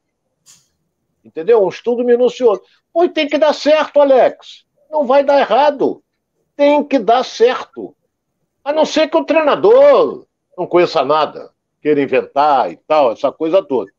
[1.25, 1.65] Entendeu?
[1.65, 2.63] Um estudo minucioso.
[2.93, 4.65] Pois tem que dar certo, Alex.
[4.91, 6.03] Não vai dar errado.
[6.57, 7.95] Tem que dar certo.
[8.65, 11.51] A não ser que o treinador não conheça nada,
[11.81, 13.91] queira inventar e tal, essa coisa toda.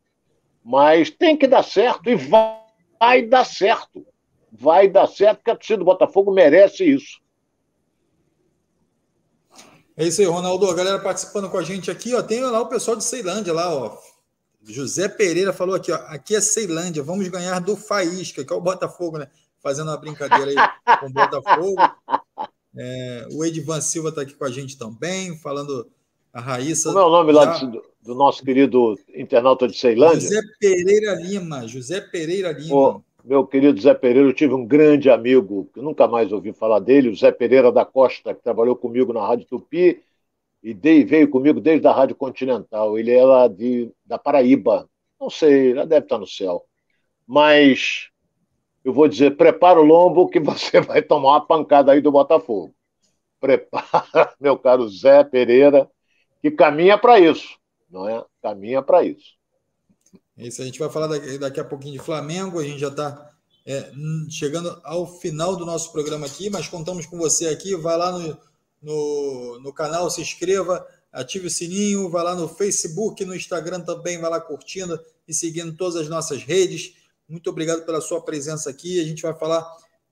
[0.64, 2.58] Mas tem que dar certo e vai,
[2.98, 4.06] vai dar certo.
[4.50, 7.20] Vai dar certo, porque a torcida do Botafogo merece isso.
[9.96, 10.70] É isso aí, Ronaldo.
[10.70, 12.22] A galera participando com a gente aqui, ó.
[12.22, 13.96] Tem lá o pessoal de Ceilândia lá, ó.
[14.66, 18.60] José Pereira falou aqui, ó, aqui é Ceilândia, vamos ganhar do Faísca, que é o
[18.60, 19.28] Botafogo, né?
[19.60, 21.76] Fazendo uma brincadeira aí com o Botafogo.
[22.76, 25.86] É, o Edvan Silva está aqui com a gente também, falando
[26.32, 26.88] a Raíssa.
[26.88, 30.20] Como é o nome lá do, do, nosso querido internauta de Ceilândia?
[30.20, 31.68] José Pereira Lima.
[31.68, 33.02] José Pereira Lima.
[33.24, 37.08] Meu querido Zé Pereira, eu tive um grande amigo, que nunca mais ouvi falar dele,
[37.08, 40.02] o Zé Pereira da Costa, que trabalhou comigo na Rádio Tupi
[40.64, 42.98] e veio comigo desde a Rádio Continental.
[42.98, 44.88] Ele era de, da Paraíba.
[45.20, 46.64] Não sei, já deve estar no céu.
[47.26, 48.08] Mas
[48.82, 52.74] eu vou dizer, prepara o lombo que você vai tomar uma pancada aí do Botafogo.
[53.38, 55.86] Prepara, meu caro Zé Pereira,
[56.40, 57.58] que caminha para isso,
[57.90, 58.24] não é?
[58.42, 59.34] Caminha para isso.
[60.36, 63.30] Isso, a gente vai falar daqui, daqui a pouquinho de Flamengo, a gente já está
[63.66, 63.92] é,
[64.30, 68.36] chegando ao final do nosso programa aqui, mas contamos com você aqui, vai lá no
[68.84, 74.18] no, no canal, se inscreva, ative o sininho, vá lá no Facebook, no Instagram também,
[74.18, 76.94] vá lá curtindo e seguindo todas as nossas redes.
[77.26, 79.00] Muito obrigado pela sua presença aqui.
[79.00, 79.66] A gente vai falar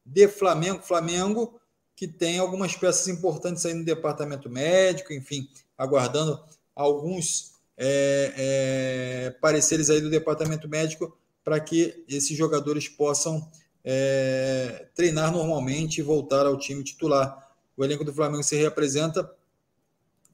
[0.05, 1.61] de Flamengo, Flamengo,
[1.95, 5.47] que tem algumas peças importantes aí no departamento médico, enfim,
[5.77, 6.43] aguardando
[6.75, 13.47] alguns é, é, pareceres aí do departamento médico para que esses jogadores possam
[13.85, 17.52] é, treinar normalmente e voltar ao time titular
[17.83, 19.29] o elenco do Flamengo se reapresenta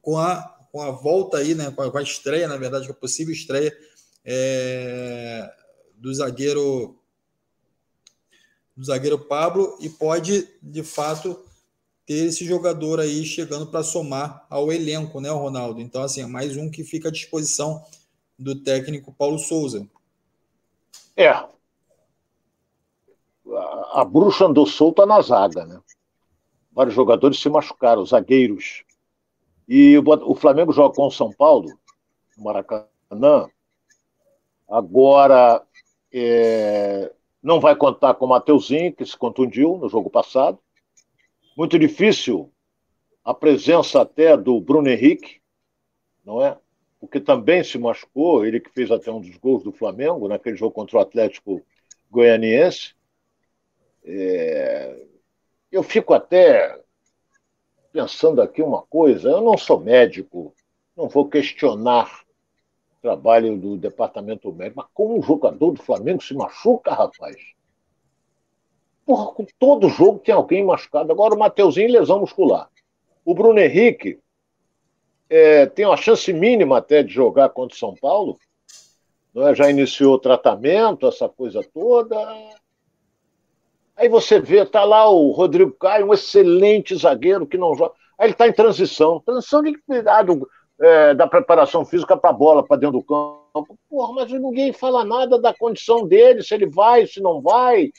[0.02, 2.92] com a, com a volta aí, né, com a, com a estreia, na verdade, com
[2.92, 3.76] a possível estreia
[4.24, 5.50] é,
[5.96, 6.94] do zagueiro
[8.76, 11.42] do zagueiro Pablo e pode, de fato,
[12.06, 15.80] ter esse jogador aí chegando para somar ao elenco, né, Ronaldo?
[15.80, 17.82] Então, assim, é mais um que fica à disposição
[18.38, 19.88] do técnico Paulo Souza.
[21.16, 21.28] É.
[21.28, 21.50] A,
[23.94, 25.80] a bruxa andou solta na zaga, né?
[26.78, 28.84] Vários jogadores se machucaram, zagueiros.
[29.66, 31.76] E o, Flamengo joga com o São Paulo,
[32.36, 33.48] no Maracanã.
[34.70, 35.60] Agora,
[36.12, 37.12] é,
[37.42, 40.56] não vai contar com o Mateuzinho, que se contundiu no jogo passado.
[41.56, 42.48] Muito difícil
[43.24, 45.40] a presença até do Bruno Henrique,
[46.24, 46.56] não é?
[47.00, 50.76] Porque também se machucou, ele que fez até um dos gols do Flamengo naquele jogo
[50.76, 51.60] contra o Atlético
[52.08, 52.94] Goianiense.
[54.04, 55.07] É...
[55.70, 56.80] Eu fico até
[57.92, 60.54] pensando aqui uma coisa, eu não sou médico,
[60.96, 62.22] não vou questionar
[63.00, 67.36] trabalho do departamento médico, mas como um jogador do Flamengo se machuca, rapaz?
[69.06, 71.10] Porra, todo jogo tem alguém machucado.
[71.10, 72.68] Agora o Mateuzinho, lesão muscular.
[73.24, 74.18] O Bruno Henrique
[75.30, 78.38] é, tem uma chance mínima até de jogar contra o São Paulo.
[79.32, 79.54] Não é?
[79.54, 82.16] Já iniciou o tratamento, essa coisa toda.
[83.98, 87.92] Aí você vê, tá lá o Rodrigo Caio, um excelente zagueiro que não joga.
[88.16, 89.20] Aí ele está em transição.
[89.26, 90.48] Transição de cuidado
[90.80, 93.76] é, da preparação física para a bola, para dentro do campo.
[93.90, 97.90] Porra, mas ninguém fala nada da condição dele, se ele vai, se não vai,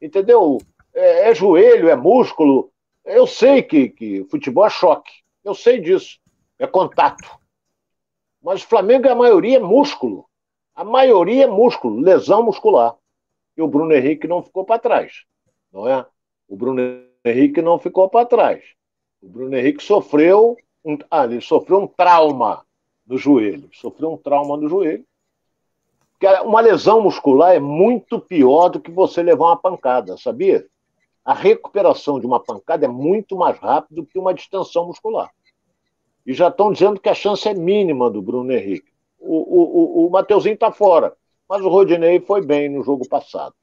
[0.00, 0.58] entendeu?
[0.92, 2.70] É, é joelho, é músculo.
[3.02, 5.10] Eu sei que, que futebol é choque,
[5.42, 6.18] eu sei disso,
[6.58, 7.30] é contato.
[8.42, 10.26] Mas o Flamengo, a maioria é músculo.
[10.74, 12.94] A maioria é músculo, lesão muscular.
[13.56, 15.24] E o Bruno Henrique não ficou para trás,
[15.76, 16.06] não é?
[16.48, 16.80] O Bruno
[17.22, 18.64] Henrique não ficou para trás.
[19.20, 22.64] O Bruno Henrique sofreu um, ah, ele sofreu um trauma
[23.06, 23.68] no joelho.
[23.72, 25.04] Sofreu um trauma no joelho.
[26.12, 30.66] Porque uma lesão muscular é muito pior do que você levar uma pancada, sabia?
[31.22, 35.30] A recuperação de uma pancada é muito mais rápida do que uma distensão muscular.
[36.24, 38.90] E já estão dizendo que a chance é mínima do Bruno Henrique.
[39.18, 41.14] O, o, o, o Mateuzinho está fora,
[41.46, 43.54] mas o Rodinei foi bem no jogo passado.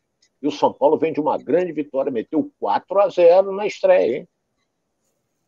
[0.43, 4.17] E o São Paulo vem de uma grande vitória, meteu 4 a 0 na estreia,
[4.17, 4.27] hein?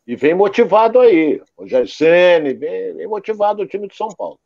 [0.08, 1.42] E vem motivado aí.
[1.58, 4.40] O Jaircene, vem, vem motivado o time de São Paulo.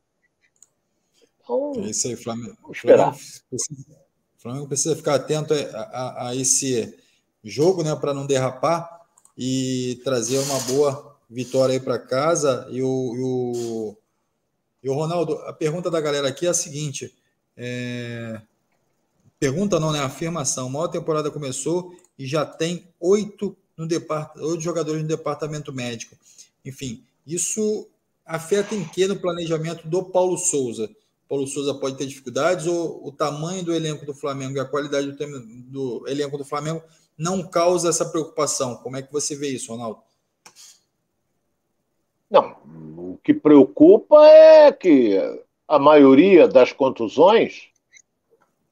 [1.43, 2.57] Então, é isso aí, Flamengo.
[2.63, 3.13] Vamos esperar.
[3.13, 6.97] O Flamengo precisa ficar atento a, a, a esse
[7.43, 9.05] jogo, né, para não derrapar
[9.37, 12.67] e trazer uma boa vitória aí para casa.
[12.71, 13.97] E o, e o,
[14.81, 17.13] e o Ronaldo, a pergunta da galera aqui é a seguinte:
[17.55, 18.41] é...
[19.39, 19.99] pergunta não, né?
[19.99, 20.67] Afirmação.
[20.67, 24.35] A maior temporada começou e já tem oito no depart...
[24.37, 26.15] ou de jogadores no departamento médico.
[26.65, 27.87] Enfim, isso
[28.25, 30.89] afeta em que no planejamento do Paulo Souza?
[31.27, 35.11] Paulo Souza pode ter dificuldades ou o tamanho do elenco do Flamengo e a qualidade
[35.11, 35.39] do,
[36.01, 36.83] do elenco do Flamengo
[37.17, 38.75] não causa essa preocupação?
[38.77, 40.01] Como é que você vê isso, Ronaldo?
[42.29, 42.57] Não,
[42.97, 45.17] o que preocupa é que
[45.67, 47.68] a maioria das contusões,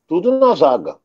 [0.07, 0.97] tudo na zaga.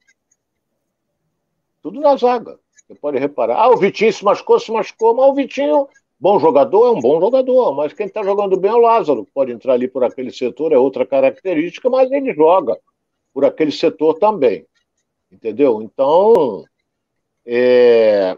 [1.83, 2.59] Tudo na zaga.
[2.87, 3.57] Você pode reparar.
[3.57, 5.89] Ah, o Vitinho se machucou, se machucou, mas o Vitinho,
[6.19, 9.27] bom jogador, é um bom jogador, mas quem está jogando bem é o Lázaro.
[9.35, 12.79] Pode entrar ali por aquele setor, é outra característica, mas ele joga
[13.35, 14.67] por aquele setor também.
[15.31, 15.83] Entendeu?
[15.83, 16.65] Então,
[17.47, 18.37] é...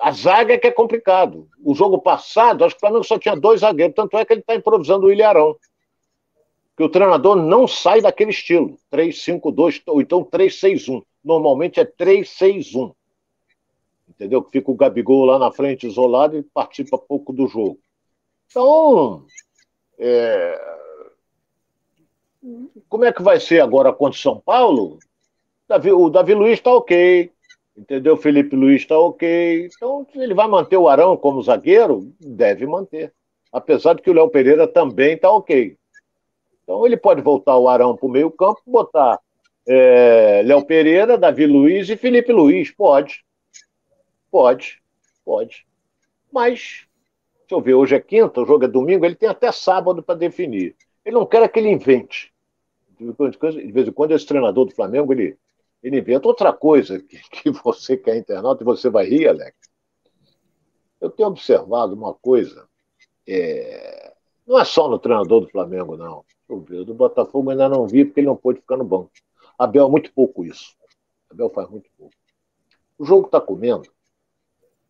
[0.00, 1.48] a zaga é que é complicado.
[1.62, 4.40] O jogo passado, acho que o Flamengo só tinha dois zagueiros, tanto é que ele
[4.40, 5.56] está improvisando o Ilharão.
[6.76, 12.94] Que o treinador não sai daquele estilo, 3-5-2, ou então 3-6-1 normalmente é 3-6-1.
[14.08, 14.42] Entendeu?
[14.42, 17.78] Que fica o Gabigol lá na frente isolado e participa pouco do jogo.
[18.50, 19.24] Então,
[19.98, 20.60] é...
[22.88, 24.98] como é que vai ser agora contra o São Paulo?
[25.96, 27.30] o Davi Luiz está ok,
[27.74, 28.14] entendeu?
[28.14, 29.70] O Felipe Luiz está ok.
[29.74, 32.12] Então, ele vai manter o Arão como zagueiro?
[32.20, 33.14] Deve manter.
[33.50, 35.78] Apesar de que o Léo Pereira também está ok.
[36.62, 39.20] Então, ele pode voltar o Arão para o meio campo, botar
[39.66, 42.70] é, Léo Pereira, Davi Luiz e Felipe Luiz.
[42.70, 43.24] Pode.
[44.30, 44.82] Pode.
[45.24, 45.66] Pode.
[46.32, 46.86] Mas,
[47.40, 50.14] deixa eu ver, hoje é quinta, o jogo é domingo, ele tem até sábado para
[50.14, 50.74] definir.
[51.04, 52.32] Ele não quer que ele invente.
[52.98, 53.12] De
[53.72, 55.36] vez em quando, esse treinador do Flamengo, ele,
[55.82, 59.56] ele inventa outra coisa que, que você que é internauta e você vai rir, Alex.
[61.00, 62.68] Eu tenho observado uma coisa,
[63.26, 64.12] é...
[64.46, 66.24] não é só no treinador do Flamengo, não.
[66.60, 69.10] Ver, do Botafogo ainda não vi, porque ele não pôde ficar no banco.
[69.58, 70.74] Abel muito pouco isso.
[71.30, 72.14] Abel faz muito pouco.
[72.98, 73.88] O jogo está comendo.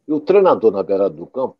[0.06, 1.56] E o treinador na beirada do campo.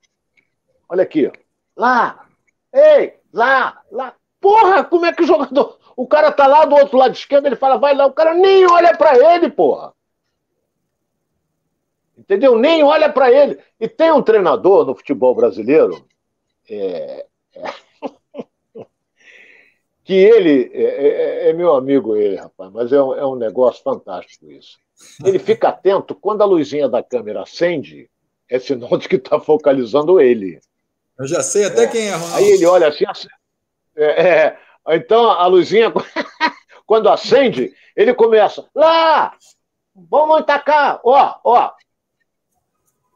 [0.89, 1.31] Olha aqui.
[1.77, 2.29] lá,
[2.73, 4.15] ei, lá, lá.
[4.41, 5.79] Porra, como é que o jogador.
[5.97, 8.67] O cara tá lá do outro lado esquerdo, ele fala, vai lá, o cara nem
[8.67, 9.95] olha para ele, porra.
[12.17, 12.59] Entendeu?
[12.59, 13.59] Nem olha para ele.
[13.79, 16.07] E tem um treinador no futebol brasileiro
[16.69, 17.63] é, é,
[20.05, 23.83] que ele é, é, é, meu amigo ele, rapaz, mas é um, é um negócio
[23.83, 24.79] fantástico isso.
[25.25, 28.11] Ele fica atento quando a luzinha da câmera acende,
[28.49, 30.61] é sinal de que está focalizando ele.
[31.19, 32.35] Eu já sei até quem é, Ronaldo.
[32.37, 33.05] Aí ele olha assim,
[33.97, 34.59] é, é,
[34.91, 35.93] então a luzinha,
[36.85, 39.37] quando acende, ele começa, lá,
[39.95, 41.71] vamos atacar, ó, ó.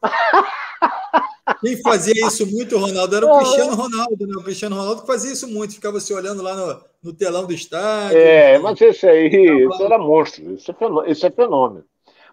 [1.61, 4.35] Quem fazia isso muito, Ronaldo, era o Cristiano Ronaldo, né?
[4.37, 7.53] O Cristiano Ronaldo que fazia isso muito, ficava se olhando lá no, no telão do
[7.53, 8.19] estádio.
[8.19, 11.13] É, mas esse aí, isso era monstro, isso é fenômeno.
[11.13, 11.85] Isso é fenômeno.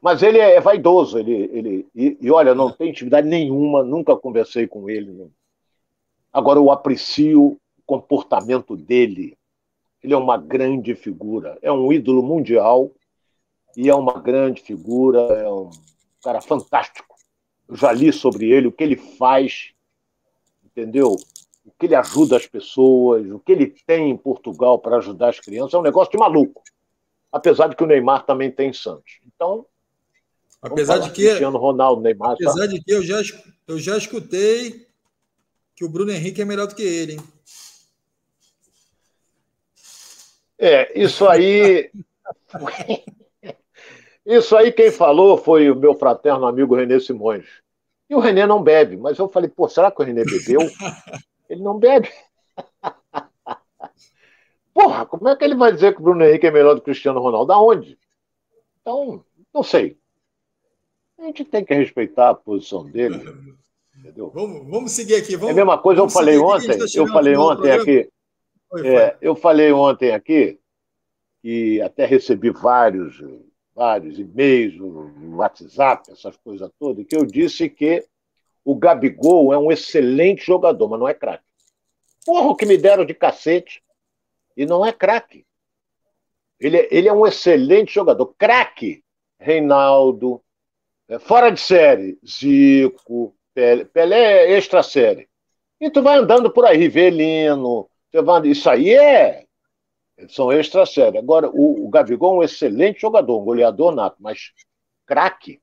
[0.01, 4.67] Mas ele é vaidoso, ele, ele e, e olha, não tem intimidade nenhuma, nunca conversei
[4.67, 5.11] com ele.
[5.11, 5.27] Né?
[6.31, 9.37] Agora eu aprecio o comportamento dele.
[10.01, 12.91] Ele é uma grande figura, é um ídolo mundial
[13.77, 15.69] e é uma grande figura, é um
[16.21, 17.12] cara fantástico
[17.73, 19.73] já li sobre ele, o que ele faz,
[20.63, 21.15] entendeu?
[21.65, 25.39] O que ele ajuda as pessoas, o que ele tem em Portugal para ajudar as
[25.39, 26.61] crianças, é um negócio de maluco.
[27.31, 29.19] Apesar de que o Neymar também tem em Santos.
[29.25, 29.65] Então,
[30.61, 32.67] apesar de que Cristiano Ronaldo, Neymar, apesar tá?
[32.67, 33.21] de que eu já
[33.67, 34.87] eu já escutei
[35.75, 37.19] que o Bruno Henrique é melhor do que ele, hein?
[40.59, 41.91] É, isso aí
[44.25, 47.45] Isso aí quem falou foi o meu fraterno amigo Renê Simões.
[48.13, 50.59] E o Renê não bebe, mas eu falei, pô, será que o Renê bebeu?
[51.49, 52.11] Ele não bebe.
[54.71, 56.83] Porra, como é que ele vai dizer que o Bruno Henrique é melhor do que
[56.83, 57.47] o Cristiano Ronaldo?
[57.47, 57.97] Da onde?
[58.81, 59.97] Então, não sei.
[61.19, 63.17] A gente tem que respeitar a posição dele.
[63.97, 64.29] Entendeu?
[64.29, 65.35] Vamos, vamos seguir aqui.
[65.35, 68.09] Vamos, é a mesma coisa, eu falei ontem, tá eu falei ontem aqui.
[68.69, 68.87] Foi.
[68.87, 70.59] É, eu falei ontem aqui,
[71.43, 73.23] e até recebi vários
[73.75, 74.75] vários e-mails,
[75.33, 78.05] WhatsApp, essas coisas todas, que eu disse que
[78.63, 81.43] o Gabigol é um excelente jogador, mas não é craque.
[82.25, 83.83] Porra, o que me deram de cacete.
[84.55, 85.45] E não é craque.
[86.59, 88.27] Ele, é, ele é um excelente jogador.
[88.37, 89.03] Craque,
[89.39, 90.41] Reinaldo,
[91.09, 95.27] é, fora de série, Zico, Pelé, Pelé é extra série.
[95.81, 97.89] E tu vai andando por aí, Rivelino,
[98.23, 99.45] vai, isso aí é
[100.29, 101.19] são extra sério.
[101.19, 104.51] Agora, o, o Gabigol é um excelente jogador, um goleador nato, mas
[105.05, 105.61] craque.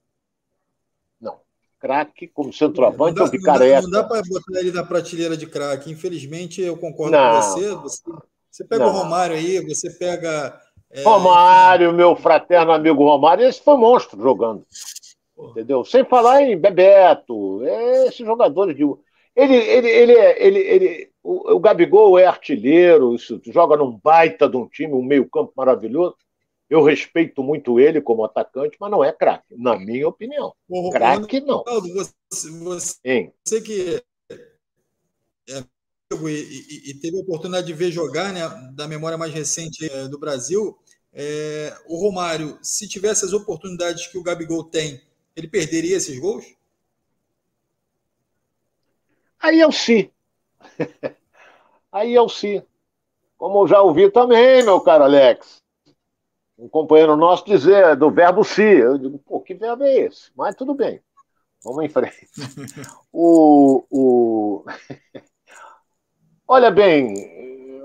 [1.20, 1.40] Não.
[1.78, 3.82] Craque como centroavante não dá, picareta.
[3.82, 5.90] Não dá, dá para botar ele na prateleira de craque.
[5.90, 7.34] Infelizmente, eu concordo não.
[7.34, 7.74] com você.
[7.74, 8.02] Você,
[8.50, 8.92] você pega não.
[8.92, 10.60] o Romário aí, você pega.
[10.90, 14.66] É, Romário, meu fraterno amigo Romário, esse foi monstro jogando.
[15.38, 15.84] Entendeu?
[15.84, 18.82] Sem falar em Bebeto, esses jogadores de.
[19.34, 24.48] Ele, ele, ele, é, ele, ele, o, o Gabigol é artilheiro, isso, joga num baita
[24.48, 26.16] de um time, um meio-campo maravilhoso.
[26.68, 30.54] Eu respeito muito ele como atacante, mas não é craque, na minha opinião.
[30.92, 31.64] Craque não.
[31.64, 34.02] Você, você, você que
[35.48, 35.64] é
[36.28, 38.40] e, e, teve a oportunidade de ver jogar, né,
[38.74, 40.76] da memória mais recente é, do Brasil,
[41.12, 45.00] é, o Romário, se tivesse as oportunidades que o Gabigol tem,
[45.36, 46.44] ele perderia esses gols?
[49.38, 49.98] Aí eu sim.
[50.00, 50.10] Aí
[52.06, 52.62] eu sim.
[53.36, 55.62] Como eu já ouvi também, meu caro Alex,
[56.58, 58.62] um companheiro nosso dizer do verbo se.
[58.62, 60.30] Eu digo, pô, que verbo é esse?
[60.36, 61.00] Mas tudo bem.
[61.64, 62.28] Vamos em frente.
[63.12, 64.64] o, o...
[66.46, 67.14] Olha bem,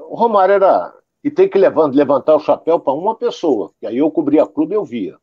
[0.09, 0.93] o Romário era.
[1.23, 4.77] E tem que levantar o chapéu para uma pessoa, que aí eu cobria clube e
[4.77, 5.17] eu via,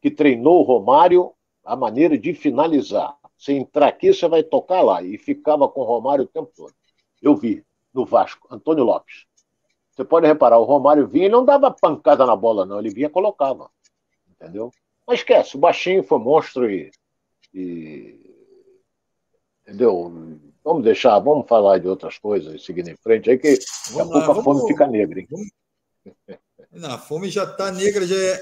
[0.00, 1.32] que treinou o Romário
[1.64, 3.16] a maneira de finalizar.
[3.42, 5.02] Você entrar aqui, você vai tocar lá.
[5.02, 6.72] E ficava com o Romário o tempo todo.
[7.20, 9.26] Eu vi no Vasco, Antônio Lopes.
[9.90, 12.78] Você pode reparar, o Romário vinha e não dava pancada na bola, não.
[12.78, 13.68] Ele vinha e colocava.
[14.30, 14.70] Entendeu?
[15.04, 16.92] Mas esquece, o baixinho foi monstro e.
[17.52, 18.16] e...
[19.62, 20.38] Entendeu?
[20.62, 24.30] Vamos deixar, vamos falar de outras coisas, seguindo em frente aí, que daqui a pouco
[24.30, 25.26] a fome fica negra, hein?
[25.28, 25.48] Vamos...
[26.70, 28.40] Não, a fome já está negra, já, é,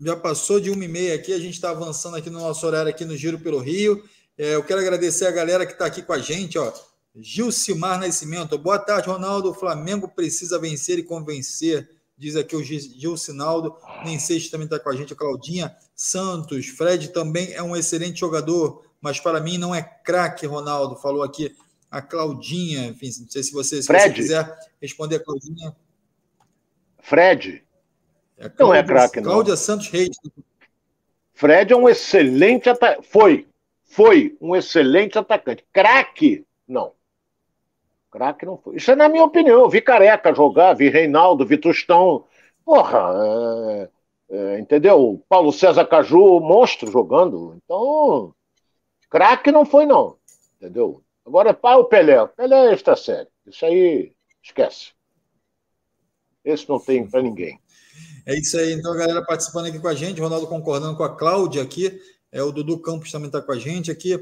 [0.00, 2.90] já passou de uma e meia aqui, a gente está avançando aqui no nosso horário
[2.90, 4.02] aqui no Giro pelo Rio.
[4.38, 6.72] É, eu quero agradecer a galera que está aqui com a gente, ó.
[7.16, 8.56] Gilcimar Nascimento.
[8.56, 9.50] Boa tarde, Ronaldo.
[9.50, 13.76] O Flamengo precisa vencer e convencer, diz aqui o Gilcinaldo.
[14.04, 16.68] Nem sei se também está com a gente, a Claudinha Santos.
[16.68, 20.94] Fred também é um excelente jogador, mas para mim não é craque, Ronaldo.
[20.94, 21.56] Falou aqui
[21.90, 22.86] a Claudinha.
[22.86, 25.76] Enfim, não sei se você, se você quiser responder a Claudinha.
[27.00, 27.64] Fred.
[28.36, 29.32] É Cláudia, não é craque, não.
[29.32, 30.16] Cláudia Santos Reis.
[31.34, 33.08] Fred é um excelente atacante.
[33.08, 33.47] Foi.
[33.88, 35.64] Foi um excelente atacante.
[35.72, 36.92] Craque, não.
[38.10, 38.76] Craque não foi.
[38.76, 39.60] Isso é na minha opinião.
[39.60, 42.24] Eu vi Careca jogar, vi Reinaldo, vi Tostão.
[42.64, 43.88] Porra, é,
[44.30, 45.24] é, entendeu?
[45.28, 47.58] Paulo César Caju, monstro jogando.
[47.64, 48.34] Então,
[49.10, 50.16] craque não foi, não.
[50.56, 51.02] Entendeu?
[51.26, 52.20] Agora, pá, o Pelé.
[52.22, 53.28] O Pelé é extra sério.
[53.46, 54.12] Isso aí,
[54.42, 54.92] esquece.
[56.44, 57.58] Esse não tem para ninguém.
[58.26, 61.62] É isso aí, então, galera participando aqui com a gente, Ronaldo concordando com a Cláudia
[61.62, 61.98] aqui,
[62.30, 64.18] é o Dudu Campos também está com a gente aqui.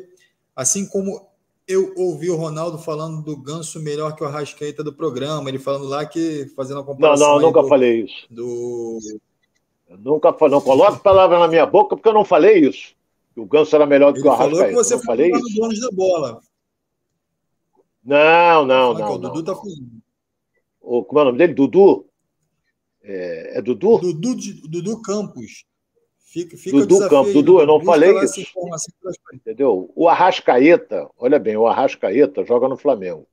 [0.55, 1.29] Assim como
[1.67, 5.85] eu ouvi o Ronaldo falando do Ganso melhor que o Arrascaeta do programa, ele falando
[5.85, 7.27] lá que fazendo a comparação.
[7.27, 8.27] Não, não, nunca do, falei isso.
[8.31, 8.99] Do...
[9.89, 12.95] Eu nunca falei, não coloque palavra na minha boca porque eu não falei isso.
[13.37, 14.57] O Ganso era melhor do ele que o Arrascaeta.
[14.57, 15.61] Falou que você falei isso.
[15.61, 16.41] donos da bola.
[18.05, 19.15] Não, não, não.
[19.15, 20.07] O Dudu tá falando.
[20.81, 21.53] O, como é o nome dele?
[21.53, 22.07] Dudu?
[23.03, 23.99] É, é Dudu?
[23.99, 24.37] Dudu,
[24.69, 25.65] Dudu Campos.
[26.37, 27.33] Fica, fica Dudu Campos.
[27.33, 28.43] Dudu, eu não falei isso.
[29.33, 29.91] Entendeu?
[29.97, 33.27] O Arrascaeta, olha bem, o Arrascaeta joga no Flamengo.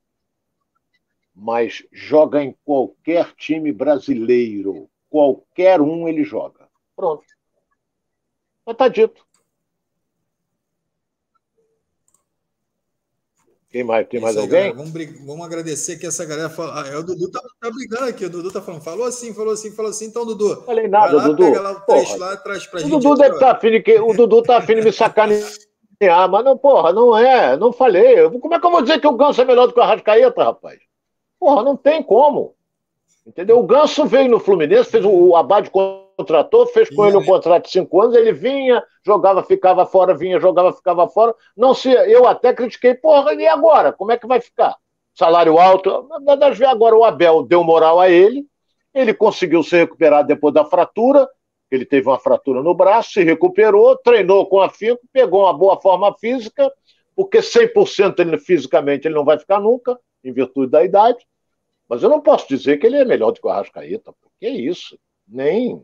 [1.35, 4.89] Mas joga em qualquer time brasileiro.
[5.09, 6.69] Qualquer um ele joga.
[6.95, 7.25] Pronto.
[8.65, 9.25] Mas tá dito.
[13.73, 14.07] Quem mais?
[14.07, 14.71] Tem mais aí, alguém?
[14.71, 16.83] Galera, vamos, vamos, agradecer que essa galera fala.
[16.83, 18.23] Ah, é, o Dudu tá, tá, brigando aqui.
[18.23, 20.05] O Dudu tá falando, falou assim, falou assim, falou assim.
[20.05, 20.61] Então, Dudu.
[20.61, 21.43] Falei nada, lá, Dudu.
[21.43, 22.91] Pega lá o trecho lá, traz pra o gente.
[22.91, 25.49] Dudu deve tá afim que, o Dudu tá afim de me sacanear,
[26.29, 28.29] mas não, porra, não é, não falei.
[28.29, 30.43] Como é que eu vou dizer que o Ganso é melhor do que o Arrascaeta,
[30.43, 30.77] rapaz?
[31.39, 32.53] Porra, não tem como.
[33.25, 33.57] Entendeu?
[33.57, 35.71] O Ganso veio no Fluminense, fez o, o Abade
[36.15, 40.39] contratou, fez com ele um contrato de cinco anos, ele vinha, jogava, ficava fora, vinha,
[40.39, 41.33] jogava, ficava fora.
[41.55, 43.91] Não se, eu até critiquei, porra, e agora?
[43.91, 44.75] Como é que vai ficar?
[45.13, 46.07] Salário alto.
[46.37, 48.45] Das vezes agora o Abel deu moral a ele,
[48.93, 51.27] ele conseguiu se recuperar depois da fratura,
[51.69, 56.13] ele teve uma fratura no braço, se recuperou, treinou com afinco, pegou uma boa forma
[56.19, 56.71] física,
[57.15, 61.25] porque 100% ele, fisicamente ele não vai ficar nunca, em virtude da idade.
[61.89, 64.49] Mas eu não posso dizer que ele é melhor do que o Arrascaeta, porque é
[64.49, 64.97] isso.
[65.27, 65.83] Nem,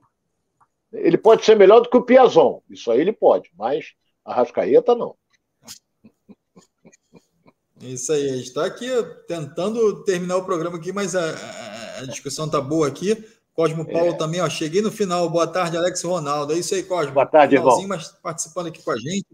[0.91, 3.93] ele pode ser melhor do que o Piazon, isso aí ele pode, mas
[4.25, 5.15] a Rascaeta não.
[7.81, 8.87] Isso aí, a gente está aqui
[9.27, 13.15] tentando terminar o programa aqui, mas a, a, a discussão está boa aqui.
[13.53, 14.17] Cosmo Paulo é.
[14.17, 15.29] também, ó, cheguei no final.
[15.29, 16.53] Boa tarde, Alex Ronaldo.
[16.53, 17.13] É isso aí, Cosmo.
[17.13, 17.87] Boa tarde, irmão.
[17.87, 19.27] mas participando aqui com a gente.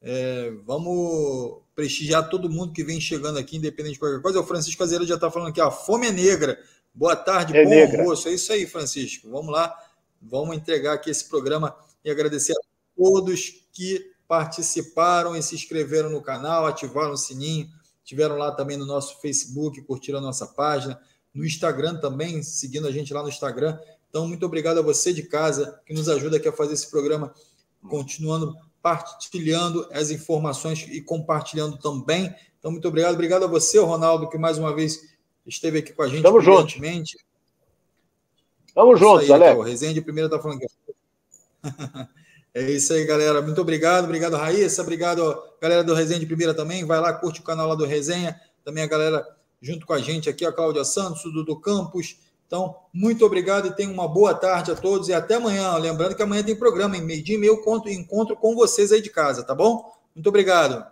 [0.00, 4.40] É, vamos prestigiar todo mundo que vem chegando aqui, independente de qualquer coisa.
[4.40, 6.58] O Francisco Azeiro já está falando aqui, ó, fome é negra.
[6.94, 8.00] Boa tarde, é bom negra.
[8.00, 8.28] almoço.
[8.28, 9.28] É isso aí, Francisco.
[9.30, 9.76] Vamos lá.
[10.20, 12.60] Vamos entregar aqui esse programa e agradecer a
[12.96, 17.68] todos que participaram e se inscreveram no canal, ativaram o sininho,
[18.02, 21.00] estiveram lá também no nosso Facebook, curtiram a nossa página,
[21.32, 23.78] no Instagram também, seguindo a gente lá no Instagram.
[24.08, 27.32] Então, muito obrigado a você de casa que nos ajuda aqui a fazer esse programa,
[27.88, 32.34] continuando partilhando as informações e compartilhando também.
[32.58, 33.14] Então, muito obrigado.
[33.14, 35.00] Obrigado a você, Ronaldo, que mais uma vez
[35.46, 36.40] esteve aqui com a gente Tamo.
[36.40, 37.27] Junto.
[38.78, 39.58] Tamo junto, aí, Alex.
[39.58, 40.68] O Rezende primeiro tá falando aqui.
[42.54, 43.42] é isso aí, galera.
[43.42, 44.04] Muito obrigado.
[44.04, 44.82] Obrigado, Raíssa.
[44.82, 46.84] Obrigado, galera do Resenha de Primeira também.
[46.84, 48.40] Vai lá, curte o canal lá do Resenha.
[48.64, 49.26] Também a galera
[49.60, 52.18] junto com a gente aqui, a Cláudia Santos, o Dudu Campos.
[52.46, 55.76] Então, muito obrigado e tenham uma boa tarde a todos e até amanhã.
[55.76, 59.10] Lembrando que amanhã tem programa, em meio dia e meio, encontro com vocês aí de
[59.10, 59.92] casa, tá bom?
[60.14, 60.86] Muito obrigado.